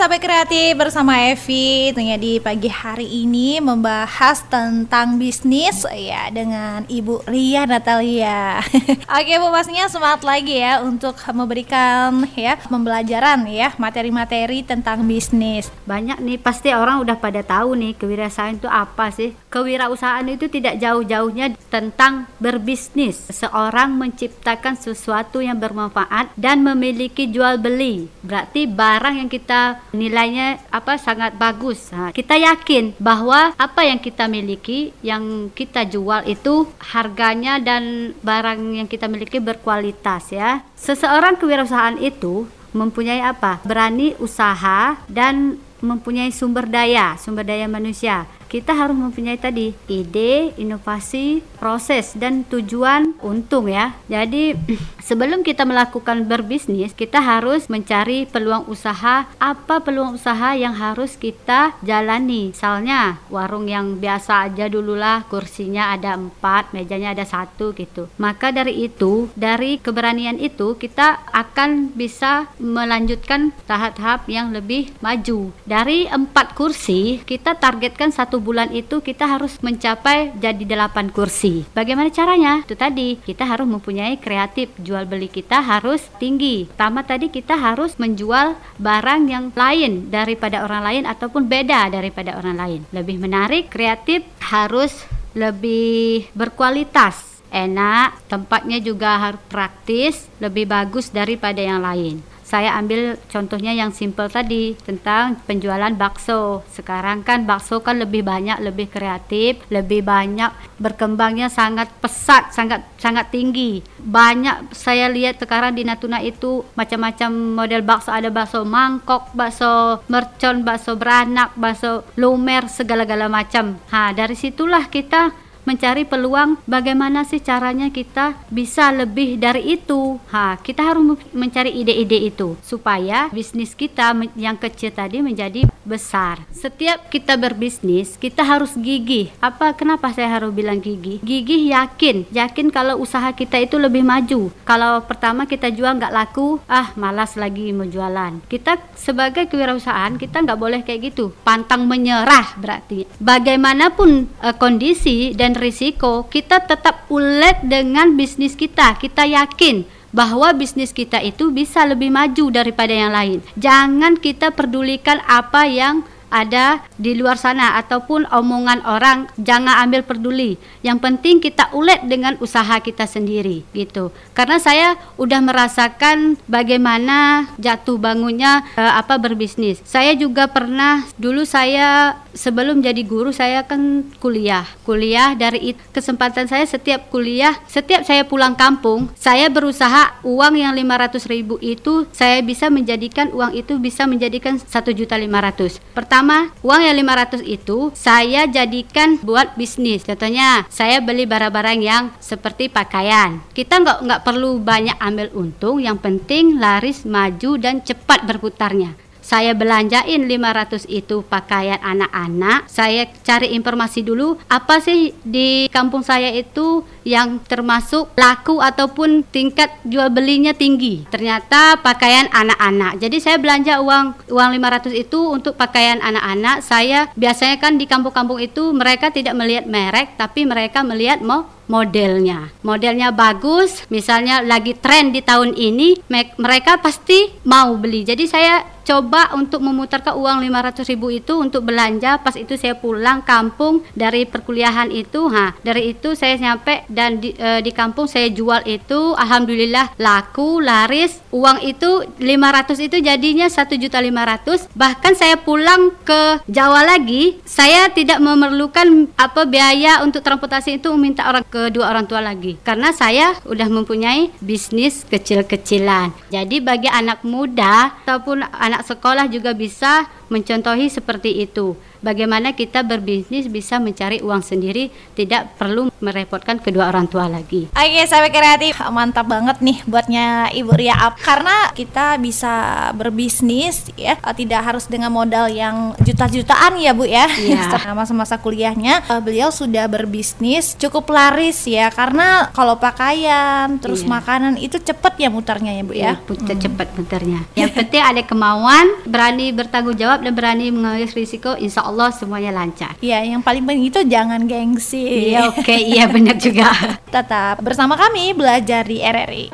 Sampai 0.05 0.21
kreatif 0.21 0.77
bersama 0.77 1.17
Evi 1.17 1.89
tentunya 1.89 2.21
di 2.21 2.37
pagi 2.37 2.69
hari 2.69 3.25
ini 3.25 3.57
membahas 3.57 4.45
tentang 4.53 5.17
bisnis 5.17 5.81
ya 5.89 6.29
dengan 6.29 6.85
Ibu 6.85 7.25
Ria 7.25 7.65
Natalia. 7.65 8.61
Oke 9.17 9.33
Bu 9.41 9.49
pastinya 9.49 9.89
semangat 9.89 10.21
lagi 10.21 10.61
ya 10.61 10.85
untuk 10.85 11.17
memberikan 11.33 12.21
ya 12.37 12.61
pembelajaran 12.69 13.49
ya 13.49 13.73
materi-materi 13.81 14.61
tentang 14.61 15.09
bisnis. 15.09 15.73
Banyak 15.89 16.21
nih 16.21 16.37
pasti 16.37 16.69
orang 16.77 17.01
udah 17.01 17.17
pada 17.17 17.41
tahu 17.41 17.73
nih 17.73 17.97
kewirausahaan 17.97 18.61
itu 18.61 18.69
apa 18.69 19.09
sih? 19.09 19.33
Kewirausahaan 19.55 20.27
itu 20.27 20.51
tidak 20.51 20.83
jauh-jauhnya 20.83 21.55
tentang 21.71 22.27
berbisnis. 22.43 23.31
Seorang 23.31 23.95
menciptakan 23.95 24.75
sesuatu 24.75 25.39
yang 25.39 25.63
bermanfaat 25.63 26.35
dan 26.35 26.67
memiliki 26.67 27.31
jual 27.31 27.63
beli. 27.63 28.11
Berarti 28.27 28.67
barang 28.67 29.15
yang 29.23 29.31
kita 29.31 29.79
nilainya 29.95 30.59
apa 30.75 30.99
sangat 30.99 31.39
bagus. 31.39 31.95
Nah, 31.95 32.11
kita 32.11 32.35
yakin 32.35 32.99
bahwa 32.99 33.55
apa 33.55 33.87
yang 33.87 34.03
kita 34.03 34.27
miliki, 34.27 34.91
yang 35.07 35.55
kita 35.55 35.87
jual 35.87 36.27
itu 36.27 36.67
harganya 36.91 37.63
dan 37.63 38.11
barang 38.27 38.59
yang 38.83 38.91
kita 38.91 39.07
miliki 39.07 39.39
berkualitas 39.39 40.35
ya. 40.35 40.67
Seseorang 40.75 41.39
kewirausahaan 41.39 41.95
itu 42.03 42.51
mempunyai 42.75 43.23
apa? 43.23 43.63
Berani 43.63 44.19
usaha 44.19 44.99
dan 45.07 45.63
mempunyai 45.85 46.33
sumber 46.33 46.65
daya, 46.65 47.15
sumber 47.21 47.45
daya 47.45 47.69
manusia. 47.69 48.25
Kita 48.49 48.77
harus 48.77 48.97
mempunyai 48.97 49.37
tadi 49.37 49.75
ide, 49.91 50.55
inovasi, 50.61 51.43
proses 51.59 52.13
dan 52.17 52.45
tujuan 52.47 53.17
untung 53.25 53.69
ya. 53.69 53.97
Jadi 54.07 54.57
sebelum 55.09 55.41
kita 55.41 55.65
melakukan 55.65 56.29
berbisnis, 56.29 56.93
kita 56.93 57.21
harus 57.21 57.67
mencari 57.73 58.29
peluang 58.29 58.69
usaha, 58.69 59.29
apa 59.37 59.75
peluang 59.81 60.17
usaha 60.17 60.53
yang 60.55 60.77
harus 60.77 61.17
kita 61.17 61.77
jalani. 61.81 62.53
Misalnya 62.55 63.21
warung 63.33 63.69
yang 63.69 63.97
biasa 63.99 64.49
aja 64.51 64.69
dululah 64.69 65.25
kursinya 65.29 65.93
ada 65.93 66.17
empat, 66.17 66.73
mejanya 66.77 67.13
ada 67.17 67.25
satu 67.27 67.73
gitu. 67.75 68.09
Maka 68.21 68.53
dari 68.53 68.87
itu, 68.87 69.29
dari 69.35 69.81
keberanian 69.81 70.39
itu 70.39 70.77
kita 70.77 71.25
akan 71.33 71.93
bisa 71.97 72.49
melanjutkan 72.61 73.51
tahap-tahap 73.69 74.27
yang 74.31 74.53
lebih 74.55 74.93
maju. 75.01 75.53
Dari 75.65 76.07
empat 76.09 76.55
kursi, 76.57 77.21
kita 77.25 77.57
targetkan 77.59 78.13
satu 78.15 78.34
bulan 78.39 78.71
itu 78.73 79.03
kita 79.03 79.27
harus 79.27 79.59
mencapai 79.61 80.35
jadi 80.39 80.63
8 80.65 81.11
kursi. 81.11 81.67
Bagaimana 81.75 82.11
caranya? 82.11 82.63
Itu 82.63 82.79
tadi, 82.79 83.19
kita 83.23 83.47
harus 83.47 83.67
mempunyai 83.67 84.19
kreatif. 84.19 84.71
Jual 84.81 85.07
beli 85.07 85.27
kita 85.31 85.61
harus 85.61 86.07
tinggi. 86.23 86.71
Pertama 86.71 87.03
tadi 87.03 87.31
kita 87.31 87.59
harus 87.59 87.99
menjual 87.99 88.57
barang 88.79 89.23
yang 89.29 89.51
lain 89.55 90.09
daripada 90.11 90.65
orang 90.65 90.83
lain 90.83 91.05
ataupun 91.05 91.47
beda 91.47 91.93
daripada 91.93 92.39
orang 92.39 92.57
lain. 92.57 92.81
Lebih 92.91 93.17
menarik, 93.21 93.71
kreatif 93.71 94.27
harus 94.41 94.93
lebih 95.35 96.31
berkualitas 96.33 97.35
enak, 97.55 98.19
tempatnya 98.27 98.83
juga 98.83 99.15
harus 99.15 99.43
praktis, 99.47 100.27
lebih 100.43 100.67
bagus 100.67 101.15
daripada 101.15 101.63
yang 101.63 101.79
lain 101.79 102.34
saya 102.55 102.79
ambil 102.79 103.19
contohnya 103.27 103.75
yang 103.75 103.91
simple 103.91 104.31
tadi 104.31 104.79
tentang 104.87 105.43
penjualan 105.43 105.91
bakso. 105.99 106.63
Sekarang 106.71 107.27
kan 107.27 107.43
bakso 107.43 107.83
kan 107.83 107.99
lebih 107.99 108.23
banyak, 108.23 108.63
lebih 108.63 108.87
kreatif, 108.95 109.59
lebih 109.75 110.07
banyak 110.07 110.55
berkembangnya 110.79 111.51
sangat 111.51 111.91
pesat, 111.99 112.55
sangat 112.55 112.87
sangat 112.95 113.35
tinggi. 113.35 113.83
Banyak 113.99 114.71
saya 114.71 115.11
lihat 115.11 115.43
sekarang 115.43 115.75
di 115.75 115.83
Natuna 115.83 116.23
itu 116.23 116.63
macam-macam 116.79 117.59
model 117.59 117.83
bakso, 117.83 118.15
ada 118.15 118.31
bakso 118.31 118.63
mangkok, 118.63 119.35
bakso 119.35 120.07
mercon, 120.07 120.63
bakso 120.63 120.95
beranak, 120.95 121.51
bakso 121.59 122.07
lumer, 122.15 122.71
segala-gala 122.71 123.27
macam. 123.27 123.75
Ha, 123.91 124.15
dari 124.15 124.39
situlah 124.39 124.87
kita 124.87 125.44
mencari 125.65 126.05
peluang 126.05 126.61
bagaimana 126.69 127.25
sih 127.25 127.41
caranya 127.41 127.89
kita 127.91 128.37
bisa 128.49 128.93
lebih 128.93 129.41
dari 129.41 129.77
itu. 129.77 130.21
Ha, 130.31 130.61
kita 130.61 130.85
harus 130.85 131.19
mencari 131.33 131.73
ide-ide 131.75 132.31
itu 132.31 132.57
supaya 132.63 133.29
bisnis 133.33 133.73
kita 133.73 134.15
yang 134.39 134.57
kecil 134.61 134.93
tadi 134.93 135.25
menjadi 135.25 135.67
besar. 135.85 136.45
Setiap 136.53 137.09
kita 137.13 137.37
berbisnis, 137.37 138.17
kita 138.17 138.45
harus 138.45 138.77
gigih. 138.77 139.33
Apa 139.41 139.73
kenapa 139.77 140.13
saya 140.13 140.29
harus 140.29 140.53
bilang 140.53 140.81
gigih? 140.81 141.21
Gigih 141.25 141.73
yakin, 141.73 142.29
yakin 142.33 142.69
kalau 142.69 143.01
usaha 143.01 143.33
kita 143.33 143.61
itu 143.61 143.81
lebih 143.81 144.05
maju. 144.05 144.53
Kalau 144.65 145.01
pertama 145.05 145.49
kita 145.49 145.73
jual 145.73 145.97
nggak 145.97 146.15
laku, 146.15 146.61
ah 146.69 146.93
malas 146.95 147.37
lagi 147.41 147.73
mau 147.73 147.89
jualan. 147.89 148.45
Kita 148.49 148.81
sebagai 148.95 149.49
kewirausahaan 149.49 150.17
kita 150.21 150.45
nggak 150.45 150.61
boleh 150.61 150.81
kayak 150.85 151.13
gitu. 151.13 151.33
Pantang 151.45 151.89
menyerah 151.89 152.57
berarti. 152.61 153.09
Bagaimanapun 153.21 154.29
uh, 154.41 154.55
kondisi 154.57 155.33
dan 155.33 155.54
risiko, 155.57 156.27
kita 156.29 156.63
tetap 156.67 157.07
ulet 157.09 157.59
dengan 157.65 158.15
bisnis 158.19 158.55
kita. 158.55 158.99
Kita 159.01 159.25
yakin 159.25 159.87
bahwa 160.15 160.55
bisnis 160.55 160.95
kita 160.95 161.19
itu 161.19 161.51
bisa 161.51 161.83
lebih 161.83 162.15
maju 162.15 162.55
daripada 162.55 162.95
yang 162.95 163.11
lain. 163.11 163.39
Jangan 163.59 164.15
kita 164.23 164.55
pedulikan 164.55 165.19
apa 165.27 165.67
yang 165.67 166.07
ada 166.35 166.83
di 166.99 167.15
luar 167.15 167.39
sana 167.39 167.79
ataupun 167.79 168.27
omongan 168.27 168.83
orang 168.83 169.31
jangan 169.39 169.87
ambil 169.87 170.03
peduli. 170.03 170.59
Yang 170.83 170.99
penting 170.99 171.39
kita 171.39 171.71
ulet 171.71 172.03
dengan 172.11 172.35
usaha 172.43 172.75
kita 172.83 173.07
sendiri 173.07 173.63
gitu. 173.71 174.11
Karena 174.35 174.59
saya 174.59 174.99
udah 175.15 175.39
merasakan 175.39 176.35
bagaimana 176.51 177.47
jatuh 177.63 177.95
bangunnya 178.03 178.67
uh, 178.75 178.99
apa 178.99 179.15
berbisnis. 179.23 179.79
Saya 179.87 180.19
juga 180.19 180.51
pernah 180.51 181.07
dulu 181.15 181.47
saya 181.47 182.19
sebelum 182.35 182.83
jadi 182.83 183.01
guru 183.07 183.31
saya 183.31 183.63
kan 183.63 184.03
kuliah. 184.19 184.67
Kuliah 184.83 185.39
dari 185.39 185.79
kesempatan 185.95 186.51
saya 186.51 186.67
setiap 186.67 187.09
kuliah, 187.09 187.55
setiap 187.71 188.03
saya 188.03 188.27
pulang 188.27 188.59
kampung, 188.59 189.09
saya 189.15 189.47
berusaha 189.47 190.19
uang 190.27 190.55
yang 190.59 190.75
500 190.75 191.31
ribu 191.31 191.57
itu 191.63 192.05
saya 192.11 192.43
bisa 192.43 192.69
menjadikan 192.69 193.31
uang 193.31 193.55
itu 193.55 193.79
bisa 193.79 194.05
menjadikan 194.11 194.59
satu 194.59 194.91
juta 194.91 195.15
lima 195.15 195.39
ratus. 195.39 195.79
Pertama, 196.25 196.57
uang 196.65 196.81
yang 196.89 196.97
500 197.05 197.45
itu 197.45 197.93
saya 197.93 198.49
jadikan 198.49 199.21
buat 199.21 199.53
bisnis. 199.61 200.09
Contohnya, 200.09 200.65
saya 200.73 200.97
beli 201.05 201.29
barang-barang 201.29 201.85
yang 201.85 202.17
seperti 202.17 202.73
pakaian. 202.73 203.45
Kita 203.53 203.85
nggak 203.85 204.09
nggak 204.09 204.23
perlu 204.25 204.57
banyak 204.57 204.97
ambil 205.05 205.29
untung, 205.37 205.85
yang 205.85 206.01
penting 206.01 206.57
laris, 206.57 207.05
maju 207.05 207.61
dan 207.61 207.85
cepat 207.85 208.25
berputarnya 208.25 208.97
saya 209.25 209.57
belanjain 209.57 210.29
500 210.29 210.85
itu 210.85 211.25
pakaian 211.25 211.81
anak-anak 211.81 212.69
saya 212.69 213.09
cari 213.25 213.57
informasi 213.57 214.05
dulu 214.05 214.37
apa 214.53 214.85
sih 214.85 215.17
di 215.25 215.65
kampung 215.73 216.05
saya 216.05 216.29
itu 216.29 216.85
yang 217.05 217.41
termasuk 217.45 218.11
laku 218.17 218.59
ataupun 218.59 219.23
tingkat 219.29 219.71
jual 219.85 220.09
belinya 220.11 220.57
tinggi 220.57 221.05
ternyata 221.13 221.79
pakaian 221.81 222.27
anak-anak 222.33 222.99
jadi 222.99 223.17
saya 223.21 223.37
belanja 223.37 223.79
uang 223.85 224.33
uang 224.33 224.51
500 224.57 224.91
itu 224.97 225.21
untuk 225.31 225.55
pakaian 225.55 226.01
anak-anak 226.01 226.65
saya 226.65 227.13
biasanya 227.15 227.61
kan 227.61 227.77
di 227.77 227.85
kampung-kampung 227.85 228.41
itu 228.41 228.73
mereka 228.73 229.13
tidak 229.13 229.37
melihat 229.37 229.69
merek 229.69 230.17
tapi 230.17 230.49
mereka 230.49 230.81
melihat 230.81 231.21
mau 231.21 231.55
modelnya. 231.65 232.53
Modelnya 232.61 233.09
bagus, 233.13 233.89
misalnya 233.89 234.45
lagi 234.45 234.77
tren 234.77 235.13
di 235.17 235.25
tahun 235.25 235.57
ini, 235.57 236.05
mereka 236.37 236.81
pasti 236.81 237.33
mau 237.45 237.77
beli. 237.81 238.05
Jadi 238.05 238.25
saya 238.29 238.75
coba 238.85 239.33
untuk 239.33 239.65
memutarkan 239.65 240.13
uang 240.13 240.45
500 240.45 240.93
ribu 240.93 241.09
itu 241.09 241.41
untuk 241.41 241.65
belanja 241.65 242.21
pas 242.21 242.37
itu 242.37 242.53
saya 242.61 242.77
pulang 242.77 243.25
kampung 243.25 243.81
dari 243.97 244.29
perkuliahan 244.29 244.93
itu 244.93 245.25
ha 245.33 245.57
dari 245.65 245.97
itu 245.97 246.13
saya 246.13 246.37
nyampe 246.37 246.85
dan 246.95 247.19
di, 247.19 247.35
e, 247.35 247.61
di 247.61 247.75
kampung 247.75 248.07
saya 248.07 248.31
jual 248.31 248.63
itu 248.65 249.13
alhamdulillah 249.19 249.99
laku 249.99 250.63
laris. 250.63 251.19
Uang 251.35 251.59
itu 251.67 252.07
500 252.23 252.87
itu 252.87 252.97
jadinya 253.03 253.51
satu 253.51 253.75
juta 253.75 253.99
500 253.99 254.71
bahkan 254.79 255.19
saya 255.19 255.35
pulang 255.35 255.91
ke 256.07 256.39
Jawa 256.47 256.87
lagi 256.87 257.43
saya 257.43 257.91
tidak 257.91 258.23
memerlukan 258.23 259.11
apa 259.19 259.43
biaya 259.43 260.07
untuk 260.07 260.23
transportasi 260.23 260.79
itu 260.79 260.95
meminta 260.95 261.27
orang 261.27 261.43
kedua 261.43 261.91
orang 261.91 262.07
tua 262.07 262.23
lagi. 262.23 262.55
Karena 262.63 262.95
saya 262.95 263.35
udah 263.43 263.67
mempunyai 263.67 264.31
bisnis 264.39 265.03
kecil-kecilan. 265.11 266.15
Jadi 266.31 266.63
bagi 266.63 266.87
anak 266.87 267.27
muda 267.27 267.99
ataupun 268.07 268.47
anak 268.47 268.87
sekolah 268.87 269.27
juga 269.27 269.51
bisa 269.57 270.07
mencontohi 270.29 270.87
seperti 270.89 271.43
itu. 271.43 271.75
Bagaimana 272.05 272.53
kita 272.53 272.85
berbisnis 272.85 273.49
bisa 273.49 273.81
mencari 273.81 274.21
uang 274.21 274.45
sendiri, 274.45 274.93
tidak 275.17 275.57
perlu 275.57 275.89
merepotkan 276.05 276.61
kedua 276.61 276.93
orang 276.93 277.09
tua 277.09 277.33
lagi. 277.33 277.73
Oke, 277.73 278.03
sahabat 278.05 278.29
kreatif, 278.29 278.77
mantap 278.93 279.25
banget 279.25 279.65
nih 279.65 279.81
buatnya 279.89 280.53
Ibu 280.53 280.73
Ria 280.77 281.01
Up 281.01 281.17
karena 281.17 281.73
kita 281.73 282.21
bisa 282.21 282.53
berbisnis 282.93 283.89
ya, 283.97 284.21
tidak 284.37 284.61
harus 284.69 284.85
dengan 284.85 285.09
modal 285.09 285.49
yang 285.49 285.97
juta-jutaan 286.05 286.77
ya 286.77 286.93
Bu 286.93 287.09
ya. 287.09 287.25
Iya. 287.41 287.73
Masa-masa 287.97 288.37
kuliahnya, 288.37 289.01
eh, 289.09 289.21
beliau 289.25 289.49
sudah 289.49 289.89
berbisnis 289.89 290.77
cukup 290.77 291.09
laris 291.09 291.65
ya 291.65 291.89
karena 291.89 292.53
kalau 292.53 292.77
pakaian 292.77 293.81
terus 293.81 294.05
Iya. 294.05 294.13
makanan 294.13 294.55
itu 294.61 294.77
cepet 294.77 295.25
ya 295.25 295.29
mutarnya 295.33 295.73
ya 295.73 295.83
Bu 295.89 295.93
ya. 295.97 296.05
Ya, 296.05 296.15
putar 296.21 296.61
cepat 296.61 296.93
muternya. 297.01 297.49
Yang 297.57 297.81
penting 297.81 298.03
ada 298.05 298.21
kemauan, 298.21 298.87
berani 299.09 299.57
bertanggung 299.57 299.97
jawab 299.97 300.14
dan 300.23 300.37
berani 300.37 300.71
mengambil 300.71 301.09
risiko, 301.11 301.57
insya 301.57 301.83
Allah 301.83 302.13
semuanya 302.15 302.55
lancar. 302.55 302.95
Iya, 303.01 303.25
yang 303.25 303.43
paling 303.43 303.65
penting 303.65 303.89
itu 303.89 304.01
jangan 304.07 304.45
gengsi. 304.47 305.35
Iya, 305.35 305.49
oke, 305.51 305.75
iya 305.75 306.05
benar 306.07 306.37
juga. 306.39 306.71
Tetap 307.09 307.65
bersama 307.65 307.99
kami 307.99 308.37
belajar 308.37 308.85
di 308.87 309.03
RRI. 309.03 309.47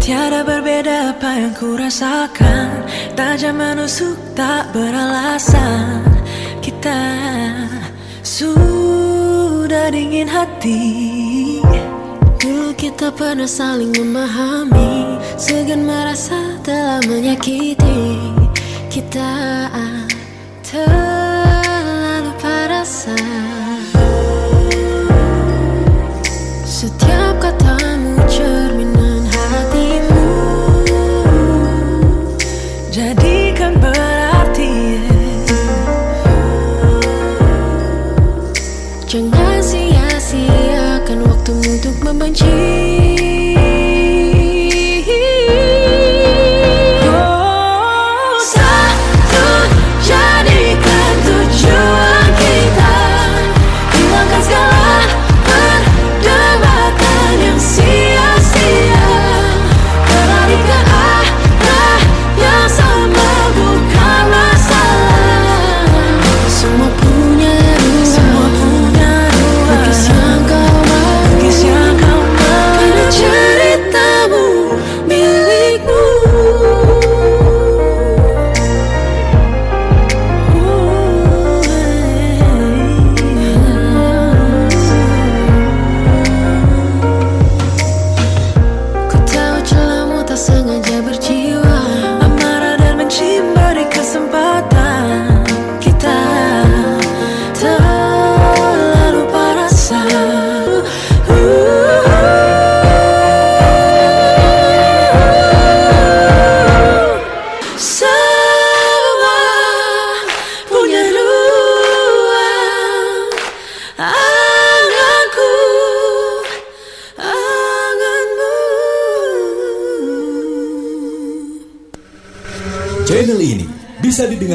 Tiada 0.00 0.40
berbeda 0.42 1.12
apa 1.12 1.36
yang 1.36 1.52
ku 1.52 1.76
rasakan 1.76 2.88
Tajam 3.12 3.60
menusuk 3.60 4.16
tak 4.32 4.72
beralasan 4.72 6.02
Kita 6.64 7.04
sudah 8.24 9.92
dingin 9.92 10.24
hati 10.24 11.60
Dulu 12.40 12.72
kita 12.80 13.12
pernah 13.12 13.44
saling 13.44 13.92
memahami 13.92 15.20
Segan 15.36 15.84
merasa 15.84 16.56
telah 16.64 17.04
menyakiti 17.04 18.40
Kita 18.90 19.70
terlalu 20.66 22.30
parasa 22.42 23.14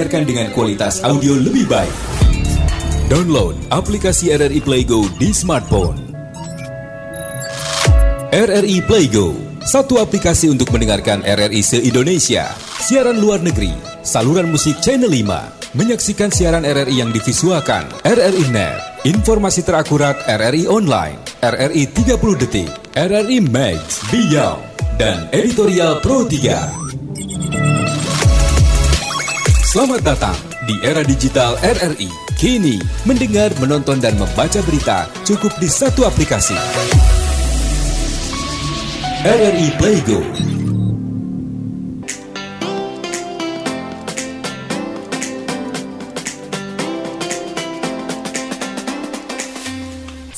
didengarkan 0.06 0.30
dengan 0.30 0.48
kualitas 0.54 1.02
audio 1.02 1.34
lebih 1.34 1.66
baik. 1.66 1.96
Download 3.10 3.58
aplikasi 3.74 4.30
RRI 4.38 4.62
Playgo 4.62 5.02
di 5.18 5.34
smartphone. 5.34 5.98
RRI 8.30 8.86
Playgo, 8.86 9.34
satu 9.66 9.98
aplikasi 9.98 10.54
untuk 10.54 10.70
mendengarkan 10.70 11.26
RRI 11.26 11.58
se-Indonesia, 11.66 12.54
siaran 12.86 13.18
luar 13.18 13.42
negeri, 13.42 13.74
saluran 14.06 14.54
musik 14.54 14.78
Channel 14.78 15.10
5, 15.10 15.74
menyaksikan 15.74 16.30
siaran 16.30 16.62
RRI 16.62 17.02
yang 17.02 17.10
divisualkan, 17.10 17.90
RRI 18.06 18.46
Net, 18.54 19.10
informasi 19.10 19.66
terakurat 19.66 20.22
RRI 20.30 20.70
Online, 20.70 21.18
RRI 21.42 21.90
30 21.90 22.42
Detik, 22.46 22.70
RRI 22.94 23.42
Max, 23.42 24.06
Beyond, 24.14 24.62
dan 25.02 25.26
Editorial 25.34 25.98
Pro 25.98 26.30
3. 26.30 27.75
Selamat 29.76 30.16
datang 30.16 30.40
di 30.72 30.80
era 30.88 31.04
digital 31.04 31.60
RRI. 31.60 32.08
Kini, 32.40 32.80
mendengar, 33.04 33.52
menonton, 33.60 34.00
dan 34.00 34.16
membaca 34.16 34.64
berita 34.64 35.12
cukup 35.28 35.52
di 35.60 35.68
satu 35.68 36.08
aplikasi. 36.08 36.56
RRI 39.28 39.76
Playgo. 39.76 40.55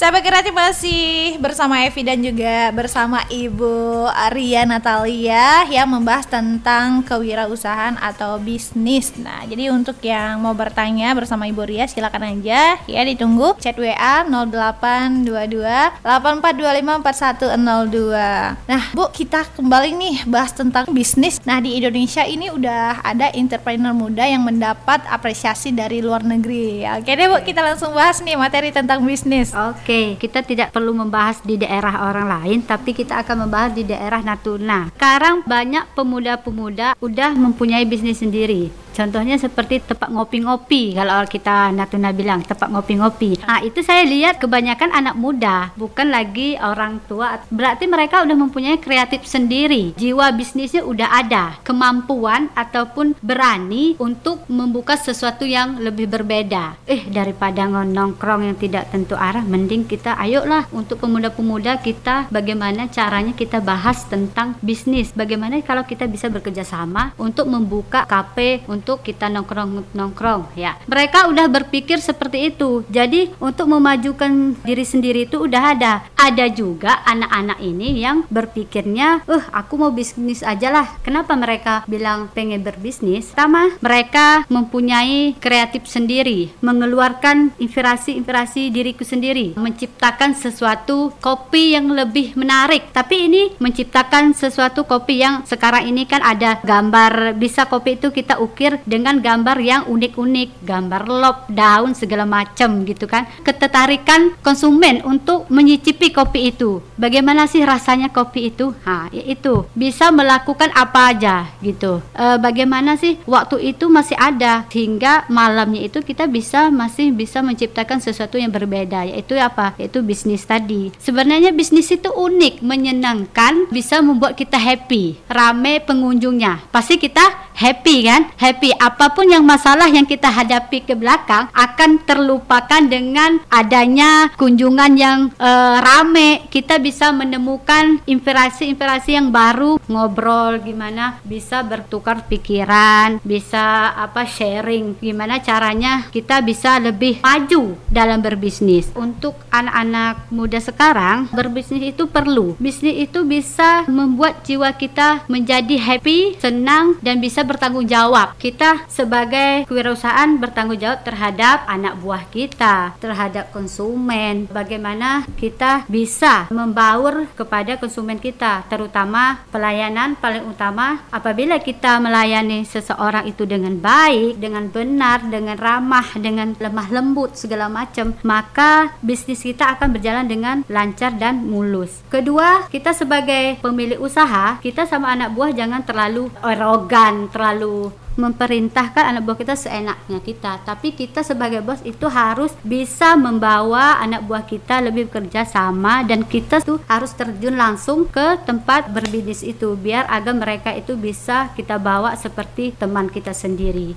Sahabat 0.08 0.24
kreatif 0.24 0.56
masih 0.56 1.36
bersama 1.44 1.84
Evi 1.84 2.00
dan 2.00 2.24
juga 2.24 2.72
bersama 2.72 3.28
Ibu 3.28 4.08
Arya 4.08 4.64
Natalia 4.64 5.68
yang 5.68 5.84
membahas 5.84 6.24
tentang 6.24 7.04
kewirausahaan 7.04 8.00
atau 8.00 8.40
bisnis. 8.40 9.12
Nah, 9.20 9.44
jadi 9.44 9.68
untuk 9.68 10.00
yang 10.00 10.40
mau 10.40 10.56
bertanya 10.56 11.12
bersama 11.12 11.44
Ibu 11.52 11.60
Ria 11.68 11.92
silakan 11.92 12.40
aja 12.40 12.80
ya 12.88 13.02
ditunggu 13.04 13.60
chat 13.60 13.76
WA 13.76 14.24
0822 14.24 16.00
8425 16.00 17.04
4102. 17.04 18.64
Nah, 18.64 18.84
Bu, 18.96 19.12
kita 19.12 19.44
kembali 19.60 19.92
nih 19.92 20.18
bahas 20.24 20.56
tentang 20.56 20.88
bisnis. 20.88 21.44
Nah, 21.44 21.60
di 21.60 21.84
Indonesia 21.84 22.24
ini 22.24 22.48
udah 22.48 23.04
ada 23.04 23.28
entrepreneur 23.36 23.92
muda 23.92 24.24
yang 24.24 24.48
mendapat 24.48 25.04
apresiasi 25.12 25.76
dari 25.76 26.00
luar 26.00 26.24
negeri. 26.24 26.88
Oke 26.96 27.12
deh, 27.12 27.28
Bu, 27.28 27.44
kita 27.44 27.60
langsung 27.60 27.92
bahas 27.92 28.24
nih 28.24 28.40
materi 28.40 28.72
tentang 28.72 29.04
bisnis. 29.04 29.52
Oke, 29.52 29.97
kita 30.18 30.46
tidak 30.46 30.70
perlu 30.74 30.94
membahas 30.94 31.42
di 31.42 31.58
daerah 31.58 32.10
orang 32.10 32.28
lain, 32.28 32.60
tapi 32.64 32.94
kita 32.94 33.22
akan 33.26 33.48
membahas 33.48 33.72
di 33.74 33.84
daerah 33.86 34.22
Natuna. 34.22 34.94
Sekarang 34.94 35.42
banyak 35.46 35.94
pemuda-pemuda 35.98 36.98
udah 37.00 37.32
mempunyai 37.34 37.86
bisnis 37.86 38.22
sendiri. 38.22 38.87
Contohnya 38.98 39.38
seperti 39.38 39.86
tempat 39.86 40.10
ngopi-ngopi 40.10 40.98
kalau 40.98 41.22
kita 41.30 41.70
Natuna 41.70 42.10
bilang 42.10 42.42
tempat 42.42 42.66
ngopi-ngopi. 42.74 43.46
Nah 43.46 43.62
itu 43.62 43.86
saya 43.86 44.02
lihat 44.02 44.42
kebanyakan 44.42 44.90
anak 44.90 45.14
muda, 45.14 45.70
bukan 45.78 46.10
lagi 46.10 46.58
orang 46.58 46.98
tua. 47.06 47.38
Berarti 47.54 47.86
mereka 47.86 48.26
udah 48.26 48.34
mempunyai 48.34 48.82
kreatif 48.82 49.30
sendiri. 49.30 49.94
Jiwa 50.02 50.34
bisnisnya 50.34 50.82
udah 50.82 51.14
ada, 51.14 51.62
kemampuan 51.62 52.50
ataupun 52.58 53.14
berani 53.22 53.94
untuk 54.02 54.50
membuka 54.50 54.98
sesuatu 54.98 55.46
yang 55.46 55.78
lebih 55.78 56.10
berbeda. 56.10 56.82
Eh 56.90 57.06
daripada 57.06 57.70
nongkrong 57.70 58.50
yang 58.50 58.58
tidak 58.58 58.90
tentu 58.90 59.14
arah, 59.14 59.46
mending 59.46 59.86
kita 59.86 60.18
ayolah 60.18 60.66
untuk 60.74 61.04
pemuda-pemuda 61.06 61.84
kita 61.84 62.32
bagaimana 62.34 62.90
caranya 62.90 63.36
kita 63.36 63.60
bahas 63.60 64.08
tentang 64.08 64.56
bisnis 64.64 65.12
bagaimana 65.12 65.60
kalau 65.62 65.84
kita 65.84 66.08
bisa 66.08 66.32
bekerja 66.32 66.64
sama 66.64 67.12
untuk 67.20 67.46
membuka 67.52 68.08
kafe 68.08 68.64
untuk 68.72 68.87
kita 68.96 69.28
nongkrong-nongkrong 69.28 70.56
ya. 70.56 70.80
Mereka 70.88 71.28
udah 71.28 71.52
berpikir 71.52 72.00
seperti 72.00 72.56
itu. 72.56 72.88
Jadi 72.88 73.36
untuk 73.44 73.68
memajukan 73.68 74.56
diri 74.64 74.86
sendiri 74.88 75.28
itu 75.28 75.44
udah 75.44 75.76
ada. 75.76 75.94
Ada 76.16 76.48
juga 76.48 77.04
anak-anak 77.04 77.60
ini 77.60 78.00
yang 78.00 78.24
berpikirnya 78.32 79.28
eh 79.28 79.44
aku 79.52 79.76
mau 79.76 79.92
bisnis 79.92 80.40
aja 80.40 80.72
lah. 80.72 80.88
Kenapa 81.04 81.36
mereka 81.36 81.84
bilang 81.90 82.32
pengen 82.32 82.64
berbisnis? 82.64 83.36
Pertama 83.36 83.76
mereka 83.84 84.48
mempunyai 84.48 85.36
kreatif 85.42 85.90
sendiri 85.90 86.54
mengeluarkan 86.64 87.52
inspirasi-inspirasi 87.58 88.70
diriku 88.70 89.04
sendiri 89.04 89.58
menciptakan 89.58 90.38
sesuatu 90.38 91.12
kopi 91.18 91.74
yang 91.74 91.90
lebih 91.90 92.38
menarik. 92.38 92.94
Tapi 92.94 93.28
ini 93.28 93.44
menciptakan 93.58 94.38
sesuatu 94.38 94.86
kopi 94.86 95.26
yang 95.26 95.42
sekarang 95.50 95.90
ini 95.90 96.06
kan 96.06 96.22
ada 96.22 96.62
gambar 96.62 97.34
bisa 97.34 97.66
kopi 97.66 97.98
itu 97.98 98.14
kita 98.14 98.38
ukir 98.38 98.77
dengan 98.84 99.22
gambar 99.22 99.58
yang 99.62 99.82
unik-unik 99.88 100.66
gambar 100.66 101.04
lop 101.08 101.38
daun 101.48 101.94
segala 101.94 102.28
macam 102.28 102.84
gitu 102.84 103.06
kan. 103.06 103.30
Ketertarikan 103.46 104.36
konsumen 104.42 105.06
untuk 105.06 105.48
menyicipi 105.48 106.10
kopi 106.12 106.52
itu. 106.52 106.82
Bagaimana 106.98 107.46
sih 107.46 107.62
rasanya 107.62 108.10
kopi 108.10 108.50
itu? 108.50 108.74
Ha 108.84 109.08
itu. 109.14 109.68
Bisa 109.78 110.10
melakukan 110.10 110.74
apa 110.74 111.14
aja 111.14 111.48
gitu. 111.62 112.02
E, 112.18 112.26
bagaimana 112.42 112.98
sih 112.98 113.22
waktu 113.30 113.76
itu 113.76 113.88
masih 113.88 114.18
ada 114.18 114.66
hingga 114.74 115.30
malamnya 115.30 115.86
itu 115.86 116.02
kita 116.02 116.26
bisa 116.26 116.74
masih 116.74 117.14
bisa 117.14 117.46
menciptakan 117.46 118.02
sesuatu 118.02 118.42
yang 118.42 118.50
berbeda 118.50 119.06
yaitu 119.06 119.38
apa? 119.38 119.78
Yaitu 119.78 120.02
bisnis 120.02 120.44
tadi. 120.44 120.90
Sebenarnya 120.98 121.54
bisnis 121.54 121.88
itu 121.94 122.10
unik 122.10 122.66
menyenangkan 122.66 123.70
bisa 123.70 124.02
membuat 124.02 124.34
kita 124.34 124.58
happy. 124.58 125.22
Rame 125.30 125.84
pengunjungnya. 125.84 126.68
Pasti 126.74 126.98
kita 126.98 127.54
happy 127.54 127.96
kan? 128.10 128.22
Happy 128.40 128.57
apa 128.80 129.14
pun 129.14 129.30
yang 129.30 129.46
masalah 129.46 129.86
yang 129.86 130.10
kita 130.10 130.34
hadapi 130.34 130.82
ke 130.82 130.98
belakang 130.98 131.50
akan 131.54 132.02
terlupakan 132.02 132.82
dengan 132.82 133.38
adanya 133.54 134.34
kunjungan 134.34 134.92
yang 134.98 135.20
uh, 135.38 135.78
rame. 135.84 136.50
Kita 136.50 136.82
bisa 136.82 137.14
menemukan 137.14 138.02
inspirasi-inspirasi 138.10 139.20
yang 139.20 139.30
baru 139.30 139.78
ngobrol 139.86 140.58
gimana 140.64 141.22
bisa 141.22 141.62
bertukar 141.62 142.26
pikiran 142.26 143.20
bisa 143.22 143.94
apa 143.94 144.26
sharing 144.26 144.98
gimana 144.98 145.40
caranya 145.44 146.08
kita 146.10 146.42
bisa 146.42 146.82
lebih 146.82 147.22
maju 147.22 147.76
dalam 147.92 148.24
berbisnis. 148.24 148.90
Untuk 148.98 149.38
anak-anak 149.54 150.32
muda 150.34 150.60
sekarang 150.64 151.30
berbisnis 151.32 151.94
itu 151.94 152.08
perlu. 152.10 152.56
Bisnis 152.58 153.08
itu 153.08 153.24
bisa 153.28 153.86
membuat 153.86 154.42
jiwa 154.48 154.74
kita 154.74 155.28
menjadi 155.28 155.76
happy 155.78 156.40
senang 156.40 156.98
dan 157.04 157.20
bisa 157.20 157.44
bertanggung 157.44 157.86
jawab. 157.86 158.36
Kita 158.48 158.88
sebagai 158.88 159.68
kewirausahaan 159.68 160.40
bertanggung 160.40 160.80
jawab 160.80 161.04
terhadap 161.04 161.68
anak 161.68 162.00
buah 162.00 162.24
kita, 162.32 162.96
terhadap 162.96 163.52
konsumen. 163.52 164.48
Bagaimana 164.48 165.28
kita 165.36 165.84
bisa 165.92 166.48
membaur 166.48 167.28
kepada 167.36 167.76
konsumen 167.76 168.16
kita, 168.16 168.64
terutama 168.72 169.44
pelayanan 169.52 170.16
paling 170.16 170.48
utama 170.48 171.04
apabila 171.12 171.60
kita 171.60 172.00
melayani 172.00 172.64
seseorang 172.64 173.28
itu 173.28 173.44
dengan 173.44 173.76
baik, 173.84 174.40
dengan 174.40 174.72
benar, 174.72 175.28
dengan 175.28 175.60
ramah, 175.60 176.08
dengan 176.16 176.56
lemah 176.56 176.88
lembut 176.88 177.36
segala 177.36 177.68
macam, 177.68 178.16
maka 178.24 178.96
bisnis 179.04 179.44
kita 179.44 179.76
akan 179.76 179.92
berjalan 179.92 180.24
dengan 180.24 180.64
lancar 180.72 181.12
dan 181.20 181.44
mulus. 181.44 182.00
Kedua, 182.08 182.64
kita 182.72 182.96
sebagai 182.96 183.60
pemilik 183.60 184.00
usaha, 184.00 184.56
kita 184.64 184.88
sama 184.88 185.12
anak 185.12 185.36
buah 185.36 185.52
jangan 185.52 185.84
terlalu 185.84 186.32
arogan, 186.40 187.28
terlalu 187.28 188.07
memerintahkan 188.18 189.16
anak 189.16 189.22
buah 189.24 189.38
kita 189.38 189.56
seenaknya 189.56 190.20
kita. 190.20 190.66
Tapi 190.66 190.98
kita 190.98 191.22
sebagai 191.22 191.62
bos 191.64 191.80
itu 191.86 192.10
harus 192.10 192.52
bisa 192.66 193.14
membawa 193.16 194.02
anak 194.02 194.26
buah 194.26 194.44
kita 194.44 194.82
lebih 194.82 195.08
bekerja 195.08 195.46
sama 195.46 196.04
dan 196.04 196.26
kita 196.26 196.60
tuh 196.60 196.82
harus 196.90 197.14
terjun 197.14 197.56
langsung 197.56 198.10
ke 198.10 198.42
tempat 198.44 198.90
berbisnis 198.92 199.46
itu 199.46 199.78
biar 199.78 200.10
agar 200.10 200.34
mereka 200.34 200.74
itu 200.74 200.98
bisa 200.98 201.54
kita 201.54 201.78
bawa 201.78 202.18
seperti 202.18 202.74
teman 202.74 203.08
kita 203.08 203.32
sendiri 203.32 203.94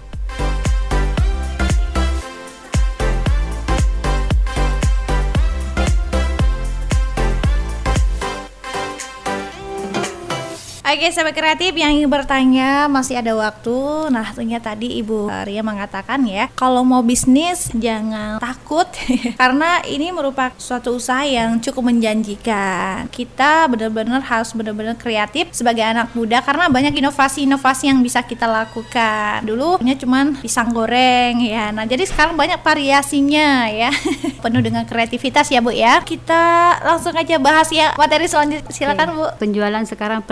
Oke, 10.90 11.06
sahabat 11.14 11.38
kreatif 11.38 11.70
yang 11.78 11.94
ingin 11.94 12.10
bertanya 12.10 12.90
masih 12.90 13.14
ada 13.14 13.30
waktu. 13.38 14.10
Nah, 14.10 14.26
tentunya 14.34 14.58
tadi 14.58 14.98
Ibu 14.98 15.30
Ria 15.46 15.62
mengatakan 15.62 16.26
ya, 16.26 16.50
kalau 16.58 16.82
mau 16.82 16.98
bisnis 16.98 17.70
jangan 17.78 18.42
takut 18.42 18.90
karena 19.40 19.78
ini 19.86 20.10
merupakan 20.10 20.50
suatu 20.58 20.98
usaha 20.98 21.22
yang 21.22 21.62
cukup 21.62 21.94
menjanjikan. 21.94 23.06
Kita 23.06 23.70
benar-benar 23.70 24.18
harus 24.26 24.50
benar-benar 24.50 24.98
kreatif 24.98 25.54
sebagai 25.54 25.86
anak 25.86 26.10
muda 26.10 26.42
karena 26.42 26.66
banyak 26.66 26.98
inovasi-inovasi 26.98 27.86
yang 27.86 28.02
bisa 28.02 28.26
kita 28.26 28.50
lakukan. 28.50 29.46
Dulu 29.46 29.78
hanya 29.78 29.94
cuman 29.94 30.42
pisang 30.42 30.74
goreng 30.74 31.38
ya. 31.38 31.70
Nah, 31.70 31.86
jadi 31.86 32.02
sekarang 32.02 32.34
banyak 32.34 32.66
variasinya 32.66 33.70
ya. 33.70 33.94
Penuh 34.42 34.58
dengan 34.58 34.82
kreativitas 34.82 35.54
ya, 35.54 35.62
Bu 35.62 35.70
ya. 35.70 36.02
Kita 36.02 36.82
langsung 36.82 37.14
aja 37.14 37.38
bahas 37.38 37.70
ya 37.70 37.94
materi 37.94 38.26
selanjutnya. 38.26 38.74
Silakan, 38.74 39.08
Bu. 39.14 39.26
penjualan 39.38 39.86
sekarang 39.86 40.26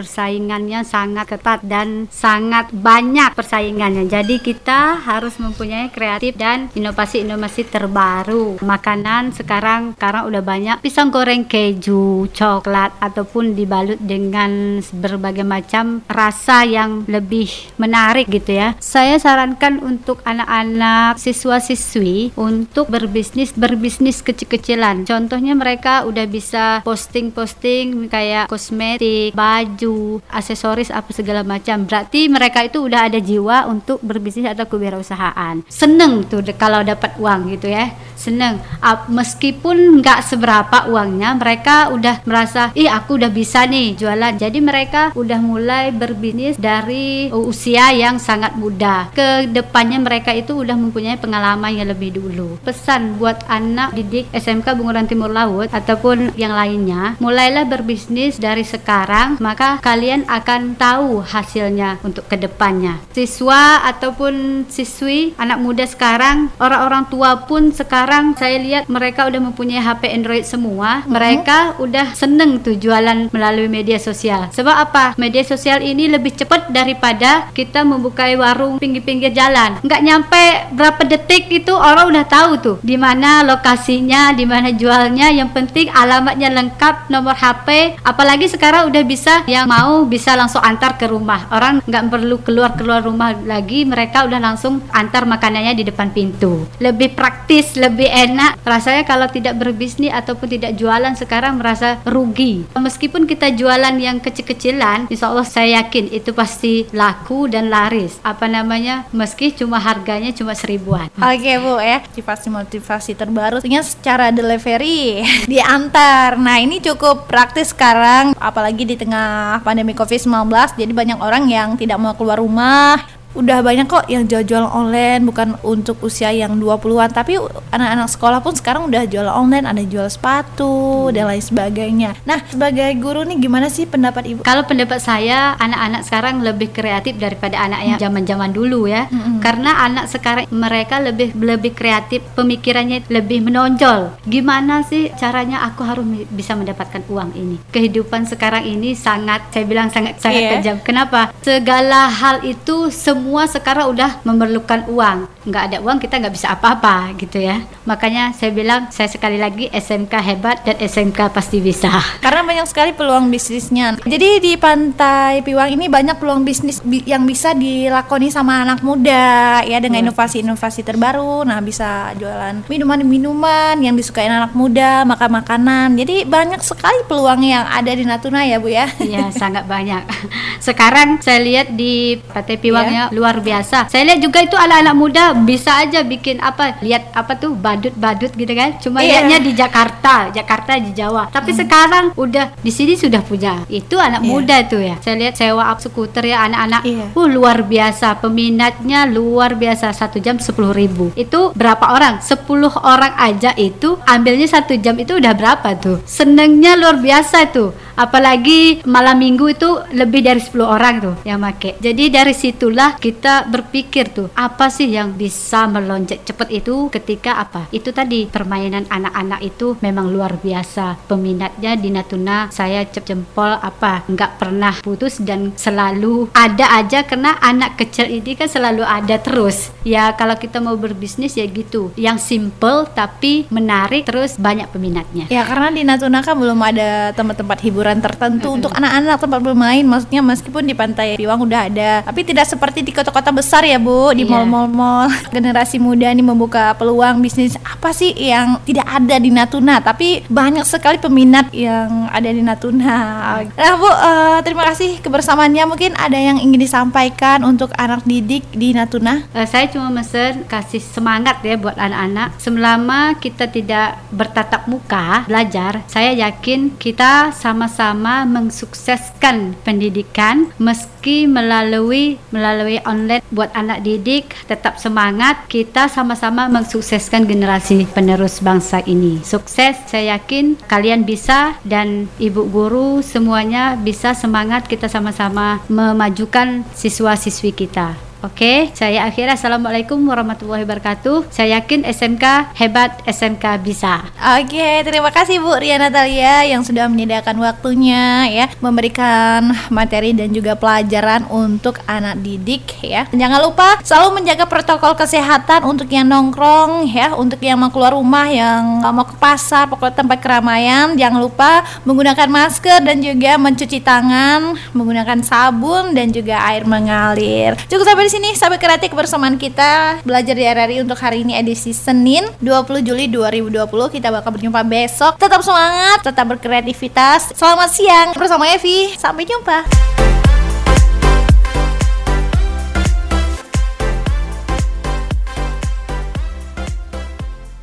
persaingannya 0.49 0.81
sangat 0.81 1.27
ketat 1.29 1.61
dan 1.61 2.09
sangat 2.09 2.73
banyak 2.73 3.37
persaingannya. 3.37 4.09
Jadi 4.09 4.41
kita 4.41 4.97
harus 4.97 5.37
mempunyai 5.37 5.93
kreatif 5.93 6.41
dan 6.41 6.73
inovasi-inovasi 6.73 7.69
terbaru. 7.69 8.57
Makanan 8.65 9.37
sekarang 9.37 9.93
sekarang 9.93 10.25
udah 10.25 10.41
banyak 10.41 10.81
pisang 10.81 11.13
goreng 11.13 11.45
keju, 11.45 12.33
coklat 12.33 12.97
ataupun 12.97 13.53
dibalut 13.53 14.01
dengan 14.01 14.81
berbagai 14.81 15.45
macam 15.45 16.01
rasa 16.09 16.65
yang 16.65 17.05
lebih 17.05 17.53
menarik 17.77 18.25
gitu 18.33 18.57
ya. 18.57 18.73
Saya 18.81 19.21
sarankan 19.21 19.85
untuk 19.85 20.25
anak-anak 20.25 21.21
siswa-siswi 21.21 22.33
untuk 22.41 22.89
berbisnis 22.89 23.53
berbisnis 23.53 24.25
kecil-kecilan. 24.25 25.05
Contohnya 25.05 25.53
mereka 25.53 26.09
udah 26.09 26.25
bisa 26.25 26.81
posting-posting 26.89 28.09
kayak 28.09 28.49
kosmetik, 28.49 29.37
baju, 29.37 30.25
aksesoris 30.39 30.95
apa 30.95 31.11
segala 31.11 31.43
macam. 31.43 31.83
Berarti 31.83 32.31
mereka 32.31 32.63
itu 32.63 32.87
udah 32.87 33.11
ada 33.11 33.19
jiwa 33.19 33.67
untuk 33.67 33.99
berbisnis 34.01 34.47
atau 34.47 34.71
kewirausahaan. 34.71 35.67
Seneng 35.67 36.23
tuh 36.31 36.47
kalau 36.55 36.87
dapat 36.87 37.19
uang 37.19 37.51
gitu 37.59 37.67
ya. 37.67 37.91
Seneng. 38.15 38.63
Ap- 38.79 39.11
meskipun 39.11 39.99
nggak 39.99 40.23
seberapa 40.23 40.87
uangnya, 40.87 41.35
mereka 41.35 41.91
udah 41.91 42.23
merasa, 42.23 42.71
ih 42.79 42.87
aku 42.87 43.19
udah 43.19 43.31
bisa 43.35 43.67
nih 43.67 43.99
jualan. 43.99 44.39
Jadi 44.39 44.59
mereka 44.63 45.11
udah 45.19 45.41
mulai 45.43 45.91
berbisnis 45.91 46.55
dari 46.55 47.31
usia 47.35 47.91
yang 47.91 48.23
sangat 48.23 48.55
muda. 48.55 49.11
Ke 49.15 49.51
depannya 49.51 49.99
mereka 49.99 50.31
itu 50.31 50.55
udah 50.55 50.79
mempunyai 50.79 51.19
pengalaman 51.19 51.75
yang 51.75 51.89
lebih 51.91 52.15
dulu. 52.21 52.61
Pesan 52.63 53.19
buat 53.19 53.43
anak 53.49 53.97
didik 53.97 54.31
SMK 54.31 54.77
Bunguran 54.77 55.09
Timur 55.09 55.33
Laut 55.33 55.73
ataupun 55.73 56.37
yang 56.37 56.53
lainnya, 56.53 57.17
mulailah 57.19 57.65
berbisnis 57.65 58.37
dari 58.37 58.63
sekarang, 58.63 59.41
maka 59.41 59.81
kalian 59.81 60.28
akan 60.29 60.77
tahu 60.77 61.25
hasilnya 61.25 61.99
untuk 62.05 62.29
ke 62.29 62.37
depannya. 62.37 63.01
Siswa 63.17 63.81
ataupun 63.89 64.65
siswi, 64.69 65.33
anak 65.41 65.59
muda 65.59 65.89
sekarang, 65.89 66.53
orang-orang 66.61 67.09
tua 67.09 67.49
pun 67.49 67.73
sekarang 67.73 68.37
saya 68.37 68.61
lihat 68.61 68.85
mereka 68.93 69.25
udah 69.25 69.41
mempunyai 69.41 69.81
HP 69.81 70.13
Android 70.13 70.45
semua. 70.45 71.03
Mereka 71.09 71.81
udah 71.81 72.13
seneng 72.13 72.61
tuh 72.61 72.77
jualan 72.77 73.33
melalui 73.33 73.73
media 73.73 73.97
sosial. 73.97 74.53
Sebab 74.53 74.77
apa? 74.77 75.05
Media 75.17 75.41
sosial 75.41 75.81
ini 75.81 76.11
lebih 76.13 76.37
cepat 76.37 76.69
daripada 76.69 77.49
kita 77.57 77.83
membuka 77.87 78.29
warung 78.37 78.77
pinggir-pinggir 78.77 79.33
jalan. 79.33 79.81
Nggak 79.81 80.05
nyampe 80.05 80.45
berapa 80.77 81.01
detik 81.09 81.49
itu 81.49 81.73
orang 81.73 82.13
udah 82.13 82.25
tahu 82.29 82.51
tuh 82.61 82.77
di 82.85 83.01
mana 83.01 83.41
lokasinya, 83.47 84.37
di 84.37 84.45
mana 84.45 84.75
jualnya. 84.75 85.33
Yang 85.33 85.51
penting 85.57 85.87
alamatnya 85.89 86.53
lengkap, 86.53 87.09
nomor 87.09 87.39
HP. 87.39 87.97
Apalagi 88.05 88.51
sekarang 88.51 88.91
udah 88.93 89.03
bisa 89.07 89.47
yang 89.47 89.71
mau 89.71 90.05
bisa 90.05 90.18
langsung 90.27 90.63
antar 90.63 90.99
ke 90.99 91.07
rumah. 91.07 91.47
Orang 91.55 91.85
nggak 91.87 92.05
perlu 92.11 92.37
keluar 92.43 92.75
keluar 92.75 93.03
rumah 93.05 93.35
lagi, 93.47 93.85
mereka 93.85 94.27
udah 94.27 94.41
langsung 94.43 94.83
antar 94.91 95.25
makanannya 95.29 95.79
di 95.79 95.85
depan 95.87 96.11
pintu. 96.11 96.67
Lebih 96.83 97.15
praktis, 97.15 97.79
lebih 97.79 98.09
enak. 98.09 98.59
Rasanya 98.63 99.07
kalau 99.07 99.31
tidak 99.31 99.59
berbisnis 99.59 100.11
ataupun 100.11 100.49
tidak 100.59 100.75
jualan 100.75 101.15
sekarang 101.15 101.61
merasa 101.61 102.01
rugi. 102.07 102.67
Meskipun 102.75 103.29
kita 103.29 103.53
jualan 103.55 103.95
yang 103.99 104.19
kecil-kecilan, 104.19 105.11
insya 105.13 105.31
Allah 105.31 105.47
saya 105.47 105.83
yakin 105.83 106.11
itu 106.11 106.31
pasti 106.33 106.89
laku 106.91 107.47
dan 107.47 107.69
laris. 107.69 108.19
Apa 108.25 108.49
namanya? 108.49 109.07
Meski 109.13 109.53
cuma 109.53 109.79
harganya 109.83 110.33
cuma 110.33 110.55
seribuan. 110.57 111.11
Oke 111.19 111.53
bu 111.59 111.77
ya 111.83 111.99
motivasi-motivasi 112.19 113.13
terbaru 113.15 113.61
Tentunya 113.61 113.83
secara 113.85 114.33
delivery 114.33 115.23
diantar 115.53 116.41
Nah 116.41 116.59
ini 116.59 116.81
cukup 116.81 117.29
praktis 117.29 117.71
sekarang 117.71 118.33
Apalagi 118.39 118.89
di 118.89 118.97
tengah 118.97 119.61
pandemi 119.63 119.93
covid-19 120.09 120.81
Jadi 120.81 120.93
banyak 120.97 121.19
orang 121.21 121.45
yang 121.53 121.77
tidak 121.77 122.01
mau 122.01 122.17
keluar 122.17 122.41
rumah 122.41 123.18
udah 123.39 123.63
banyak 123.63 123.87
kok 123.87 124.11
yang 124.11 124.27
jual-jual 124.27 124.67
online 124.67 125.23
bukan 125.23 125.55
untuk 125.63 126.03
usia 126.03 126.35
yang 126.35 126.59
20-an 126.59 127.15
tapi 127.15 127.39
anak-anak 127.71 128.11
sekolah 128.11 128.43
pun 128.43 128.59
sekarang 128.59 128.91
udah 128.91 129.07
jual 129.07 129.31
online 129.31 129.63
ada 129.63 129.79
jual 129.87 130.11
sepatu 130.11 131.07
hmm. 131.07 131.15
dan 131.15 131.25
lain 131.31 131.45
sebagainya. 131.45 132.11
Nah 132.27 132.43
sebagai 132.51 132.91
guru 132.99 133.23
nih 133.23 133.39
gimana 133.39 133.71
sih 133.71 133.87
pendapat 133.87 134.27
ibu? 134.27 134.41
Kalau 134.43 134.67
pendapat 134.67 134.99
saya 134.99 135.55
anak-anak 135.63 136.03
sekarang 136.03 136.43
lebih 136.43 136.75
kreatif 136.75 137.15
daripada 137.15 137.63
anak 137.63 137.81
yang 137.87 137.99
zaman-zaman 138.03 138.51
dulu 138.51 138.91
ya. 138.91 139.07
Hmm. 139.09 139.39
karena 139.39 139.87
anak 139.87 140.11
sekarang 140.11 140.51
mereka 140.51 140.99
lebih 140.99 141.31
lebih 141.39 141.73
kreatif 141.73 142.21
pemikirannya 142.35 143.07
lebih 143.07 143.47
menonjol. 143.47 144.19
Gimana 144.27 144.83
sih 144.83 145.15
caranya 145.15 145.63
aku 145.63 145.87
harus 145.87 146.03
bisa 146.35 146.59
mendapatkan 146.59 147.07
uang 147.07 147.39
ini? 147.39 147.57
Kehidupan 147.71 148.27
sekarang 148.27 148.67
ini 148.67 148.99
sangat 148.99 149.47
saya 149.55 149.65
bilang 149.65 149.89
sangat 149.93 150.19
sangat 150.19 150.43
yeah. 150.43 150.53
kejam. 150.59 150.77
Kenapa? 150.83 151.31
Segala 151.45 152.11
hal 152.11 152.43
itu 152.43 152.91
semua 152.91 153.28
sekarang 153.45 153.93
udah 153.93 154.25
memerlukan 154.25 154.89
uang. 154.89 155.29
Nggak 155.45 155.63
ada 155.69 155.77
uang 155.85 156.01
kita 156.01 156.17
nggak 156.17 156.35
bisa 156.35 156.57
apa-apa 156.57 157.13
gitu 157.21 157.37
ya. 157.41 157.61
Makanya 157.85 158.33
saya 158.33 158.53
bilang 158.53 158.89
saya 158.89 159.13
sekali 159.13 159.37
lagi 159.37 159.69
SMK 159.69 160.15
hebat 160.25 160.57
dan 160.65 160.81
SMK 160.81 161.29
pasti 161.29 161.61
bisa. 161.61 161.93
Karena 162.25 162.45
banyak 162.45 162.67
sekali 162.69 162.97
peluang 162.97 163.29
bisnisnya. 163.29 164.01
Jadi 164.01 164.41
di 164.41 164.53
Pantai 164.57 165.45
Piwang 165.45 165.77
ini 165.77 165.93
banyak 165.93 166.17
peluang 166.17 166.49
bisnis 166.49 166.81
bi 166.81 167.05
yang 167.05 167.29
bisa 167.29 167.53
dilakoni 167.53 168.33
sama 168.33 168.65
anak 168.65 168.81
muda 168.81 169.61
ya 169.65 169.79
dengan 169.81 170.09
inovasi-inovasi 170.09 170.81
terbaru. 170.81 171.45
Nah 171.45 171.61
bisa 171.61 172.17
jualan 172.17 172.65
minuman-minuman 172.65 173.77
yang 173.81 173.93
disukai 173.93 174.29
anak 174.29 174.57
muda 174.57 175.05
makan 175.05 175.31
makanan. 175.45 175.89
Jadi 176.01 176.25
banyak 176.25 176.65
sekali 176.65 177.05
peluang 177.05 177.45
yang 177.45 177.69
ada 177.69 177.93
di 177.93 178.09
Natuna 178.09 178.49
ya 178.49 178.57
Bu 178.57 178.73
ya. 178.73 178.89
Iya 179.01 179.29
sangat 179.37 179.69
banyak. 179.69 180.05
Sekarang 180.67 181.21
saya 181.21 181.45
lihat 181.45 181.77
di 181.77 182.17
Pantai 182.33 182.57
Piwangnya 182.57 183.09
yeah 183.09 183.18
luar 183.19 183.43
biasa. 183.43 183.91
Saya 183.91 184.15
lihat 184.15 184.21
juga 184.23 184.39
itu 184.41 184.55
anak-anak 184.55 184.95
muda 184.95 185.23
bisa 185.43 185.83
aja 185.83 186.07
bikin 186.07 186.39
apa? 186.39 186.79
Lihat 186.79 187.11
apa 187.19 187.35
tuh 187.35 187.59
badut-badut 187.59 188.31
gitu 188.39 188.53
kan? 188.55 188.79
Cuma 188.79 189.03
yeah. 189.03 189.27
lihatnya 189.27 189.39
di 189.43 189.53
Jakarta, 189.59 190.31
Jakarta 190.31 190.79
di 190.79 190.95
Jawa. 190.95 191.27
Tapi 191.35 191.51
hmm. 191.51 191.59
sekarang 191.59 192.05
udah 192.15 192.55
di 192.63 192.71
sini 192.71 192.95
sudah 192.95 193.21
punya. 193.27 193.67
Itu 193.67 193.99
anak 193.99 194.23
yeah. 194.23 194.31
muda 194.31 194.57
tuh 194.71 194.81
ya. 194.81 194.95
Saya 195.03 195.19
lihat 195.19 195.35
sewa 195.35 195.67
up 195.67 195.83
skuter 195.83 196.23
ya 196.23 196.47
anak-anak. 196.47 196.83
Yeah. 196.87 197.11
Uh 197.19 197.27
luar 197.29 197.67
biasa 197.67 198.23
peminatnya 198.23 199.05
luar 199.11 199.59
biasa 199.59 199.91
satu 199.91 200.23
jam 200.23 200.39
sepuluh 200.39 200.71
ribu. 200.71 201.11
Itu 201.19 201.51
berapa 201.59 201.91
orang? 201.91 202.23
Sepuluh 202.23 202.73
orang 202.87 203.19
aja 203.19 203.53
itu 203.59 203.99
ambilnya 204.07 204.47
satu 204.47 204.79
jam 204.79 204.95
itu 204.97 205.19
udah 205.19 205.35
berapa 205.35 205.75
tuh? 205.77 205.99
Senengnya 206.07 206.79
luar 206.79 207.03
biasa 207.03 207.51
tuh 207.51 207.89
apalagi 207.99 208.87
malam 208.87 209.19
minggu 209.19 209.51
itu 209.51 209.71
lebih 209.91 210.23
dari 210.23 210.39
10 210.39 210.63
orang 210.63 210.95
tuh 211.03 211.15
yang 211.27 211.43
make 211.43 211.75
jadi 211.83 212.23
dari 212.23 212.31
situlah 212.31 212.98
kita 212.99 213.47
berpikir 213.47 214.11
tuh 214.11 214.29
apa 214.35 214.67
sih 214.69 214.91
yang 214.91 215.15
bisa 215.15 215.71
melonjak 215.71 216.27
cepat 216.27 216.51
itu? 216.51 216.91
Ketika 216.91 217.39
apa? 217.39 217.71
Itu 217.71 217.95
tadi 217.95 218.27
permainan 218.27 218.91
anak-anak 218.91 219.41
itu 219.47 219.79
memang 219.79 220.11
luar 220.11 220.37
biasa. 220.43 220.99
Peminatnya 221.07 221.79
di 221.79 221.95
Natuna 221.95 222.51
saya 222.51 222.83
cep 222.83 223.07
jempol 223.07 223.55
apa? 223.63 224.03
Nggak 224.11 224.43
pernah 224.43 224.75
putus 224.83 225.23
dan 225.23 225.55
selalu 225.55 226.29
ada 226.35 226.75
aja 226.75 227.07
karena 227.07 227.39
anak 227.39 227.79
kecil 227.79 228.11
ini 228.11 228.35
kan 228.35 228.51
selalu 228.51 228.83
ada 228.83 229.17
terus. 229.23 229.71
Ya 229.87 230.11
kalau 230.19 230.35
kita 230.35 230.59
mau 230.59 230.75
berbisnis 230.75 231.39
ya 231.39 231.47
gitu. 231.47 231.95
Yang 231.95 232.27
simple 232.27 232.91
tapi 232.91 233.47
menarik 233.49 234.11
terus 234.11 234.35
banyak 234.35 234.67
peminatnya. 234.75 235.31
Ya 235.31 235.47
karena 235.47 235.71
di 235.71 235.87
Natuna 235.87 236.21
kan 236.27 236.35
belum 236.35 236.59
ada 236.59 237.15
tempat-tempat 237.15 237.59
hiburan 237.63 238.03
tertentu 238.03 238.59
untuk 238.59 238.75
anak-anak 238.75 239.23
tempat 239.23 239.41
bermain. 239.41 239.87
Maksudnya 239.87 240.21
meskipun 240.21 240.67
di 240.67 240.75
pantai 240.75 241.15
Piwang 241.15 241.47
udah 241.47 241.71
ada 241.71 241.91
tapi 242.03 242.25
tidak 242.25 242.49
seperti 242.49 242.88
di 242.89 242.97
kota-kota 242.97 243.29
besar 243.29 243.69
ya 243.69 243.77
Bu. 243.77 244.17
Di 244.17 244.25
yeah. 244.25 244.49
mall-mall 244.49 245.13
generasi 245.37 245.77
muda 245.77 246.09
ini 246.09 246.25
membuka 246.25 246.73
peluang 246.81 247.21
bisnis 247.21 247.61
apa 247.61 247.93
sih 247.93 248.17
yang 248.17 248.57
tidak 248.65 248.89
ada 248.89 249.21
di 249.21 249.29
Natuna? 249.29 249.85
Tapi 249.85 250.25
banyak 250.25 250.65
sekali 250.65 250.97
peminat 250.97 251.53
yang 251.53 252.09
ada 252.09 252.33
di 252.33 252.41
Natuna. 252.41 252.97
Nah 253.45 253.75
Bu 253.77 253.85
uh, 253.85 254.41
terima 254.41 254.65
kasih 254.73 255.05
kebersamaannya. 255.05 255.69
Mungkin 255.69 255.93
ada 256.01 256.17
yang 256.17 256.41
ingin 256.41 256.65
disampaikan 256.65 257.45
untuk 257.45 257.69
anak 257.77 258.01
didik 258.09 258.49
di 258.57 258.73
Natuna? 258.73 259.29
Uh, 259.37 259.45
saya 259.45 259.69
cuma 259.69 259.93
mesen 259.93 260.49
kasih 260.49 260.81
semangat 260.81 261.45
ya 261.45 261.61
buat 261.61 261.77
anak-anak. 261.77 262.41
Selama 262.41 263.13
kita 263.21 263.45
tidak 263.53 264.01
bertatap 264.09 264.65
muka 264.65 265.29
belajar 265.29 265.85
saya 265.85 266.17
yakin 266.17 266.73
kita 266.81 267.37
sama 267.37 267.59
sama-sama 267.59 268.23
mensukseskan 268.23 269.59
pendidikan 269.67 270.47
meski 270.63 271.27
melalui 271.27 272.15
melalui 272.31 272.78
online 272.87 273.23
buat 273.31 273.51
anak 273.55 273.83
didik 273.87 274.35
tetap 274.47 274.79
semangat. 274.79 275.47
Kita 275.47 275.87
sama-sama 275.91 276.47
mensukseskan 276.51 277.25
generasi 277.27 277.87
penerus 277.91 278.43
bangsa 278.43 278.83
ini. 278.87 279.23
Sukses 279.23 279.79
saya 279.87 280.19
yakin 280.19 280.59
kalian 280.67 281.07
bisa 281.07 281.59
dan 281.67 282.11
ibu 282.19 282.47
guru 282.47 283.01
semuanya 283.05 283.75
bisa 283.79 284.15
semangat. 284.15 284.67
Kita 284.67 284.91
sama-sama 284.91 285.63
memajukan 285.71 286.67
siswa-siswi 286.75 287.53
kita 287.55 288.08
Oke, 288.19 288.75
saya 288.75 289.07
akhir 289.07 289.31
Assalamualaikum 289.31 289.95
warahmatullahi 290.03 290.67
wabarakatuh. 290.67 291.31
Saya 291.31 291.63
yakin 291.63 291.87
SMK 291.87 292.51
hebat, 292.59 292.99
SMK 293.07 293.63
bisa. 293.63 294.11
Oke, 294.43 294.83
terima 294.83 295.15
kasih 295.15 295.39
Bu 295.39 295.55
Ria 295.55 295.79
Natalia 295.79 296.43
yang 296.43 296.67
sudah 296.67 296.91
menyediakan 296.91 297.39
waktunya 297.39 298.27
ya, 298.27 298.51
memberikan 298.59 299.55
materi 299.71 300.19
dan 300.19 300.35
juga 300.35 300.59
pelajaran 300.59 301.31
untuk 301.31 301.79
anak 301.87 302.19
didik 302.19 302.83
ya. 302.83 303.07
Jangan 303.15 303.39
lupa 303.39 303.79
selalu 303.87 304.19
menjaga 304.19 304.51
protokol 304.51 304.99
kesehatan 304.99 305.63
untuk 305.63 305.87
yang 305.87 306.11
nongkrong 306.11 306.91
ya, 306.91 307.15
untuk 307.15 307.39
yang 307.39 307.63
mau 307.63 307.71
keluar 307.71 307.95
rumah, 307.95 308.27
yang 308.27 308.83
mau 308.83 309.07
ke 309.07 309.15
pasar, 309.15 309.71
pokoknya 309.71 309.95
tempat 309.95 310.19
keramaian, 310.19 310.99
jangan 310.99 311.23
lupa 311.23 311.63
menggunakan 311.87 312.27
masker 312.27 312.83
dan 312.83 312.99
juga 312.99 313.39
mencuci 313.39 313.79
tangan, 313.79 314.59
menggunakan 314.75 315.23
sabun 315.23 315.95
dan 315.95 316.11
juga 316.11 316.43
air 316.43 316.67
mengalir. 316.67 317.55
Cukup 317.71 317.87
sampai 317.87 318.08
di 318.09 318.17
sini 318.17 318.33
sahabat 318.33 318.57
kreatif 318.57 318.89
bersamaan 318.97 319.37
kita 319.37 320.01
belajar 320.01 320.33
di 320.33 320.41
RRI 320.41 320.81
untuk 320.81 320.97
hari 320.97 321.29
ini 321.29 321.37
edisi 321.37 321.77
Senin 321.77 322.25
20 322.41 322.81
Juli 322.81 323.05
2020. 323.05 323.69
Kita 323.69 324.09
bakal 324.09 324.33
berjumpa 324.33 324.65
besok. 324.65 325.21
Tetap 325.21 325.45
semangat, 325.45 326.01
tetap 326.01 326.25
berkreativitas. 326.25 327.37
Selamat 327.37 327.69
siang 327.69 328.17
bersama 328.17 328.49
Evi. 328.49 328.97
Sampai 328.97 329.29
jumpa. 329.29 329.69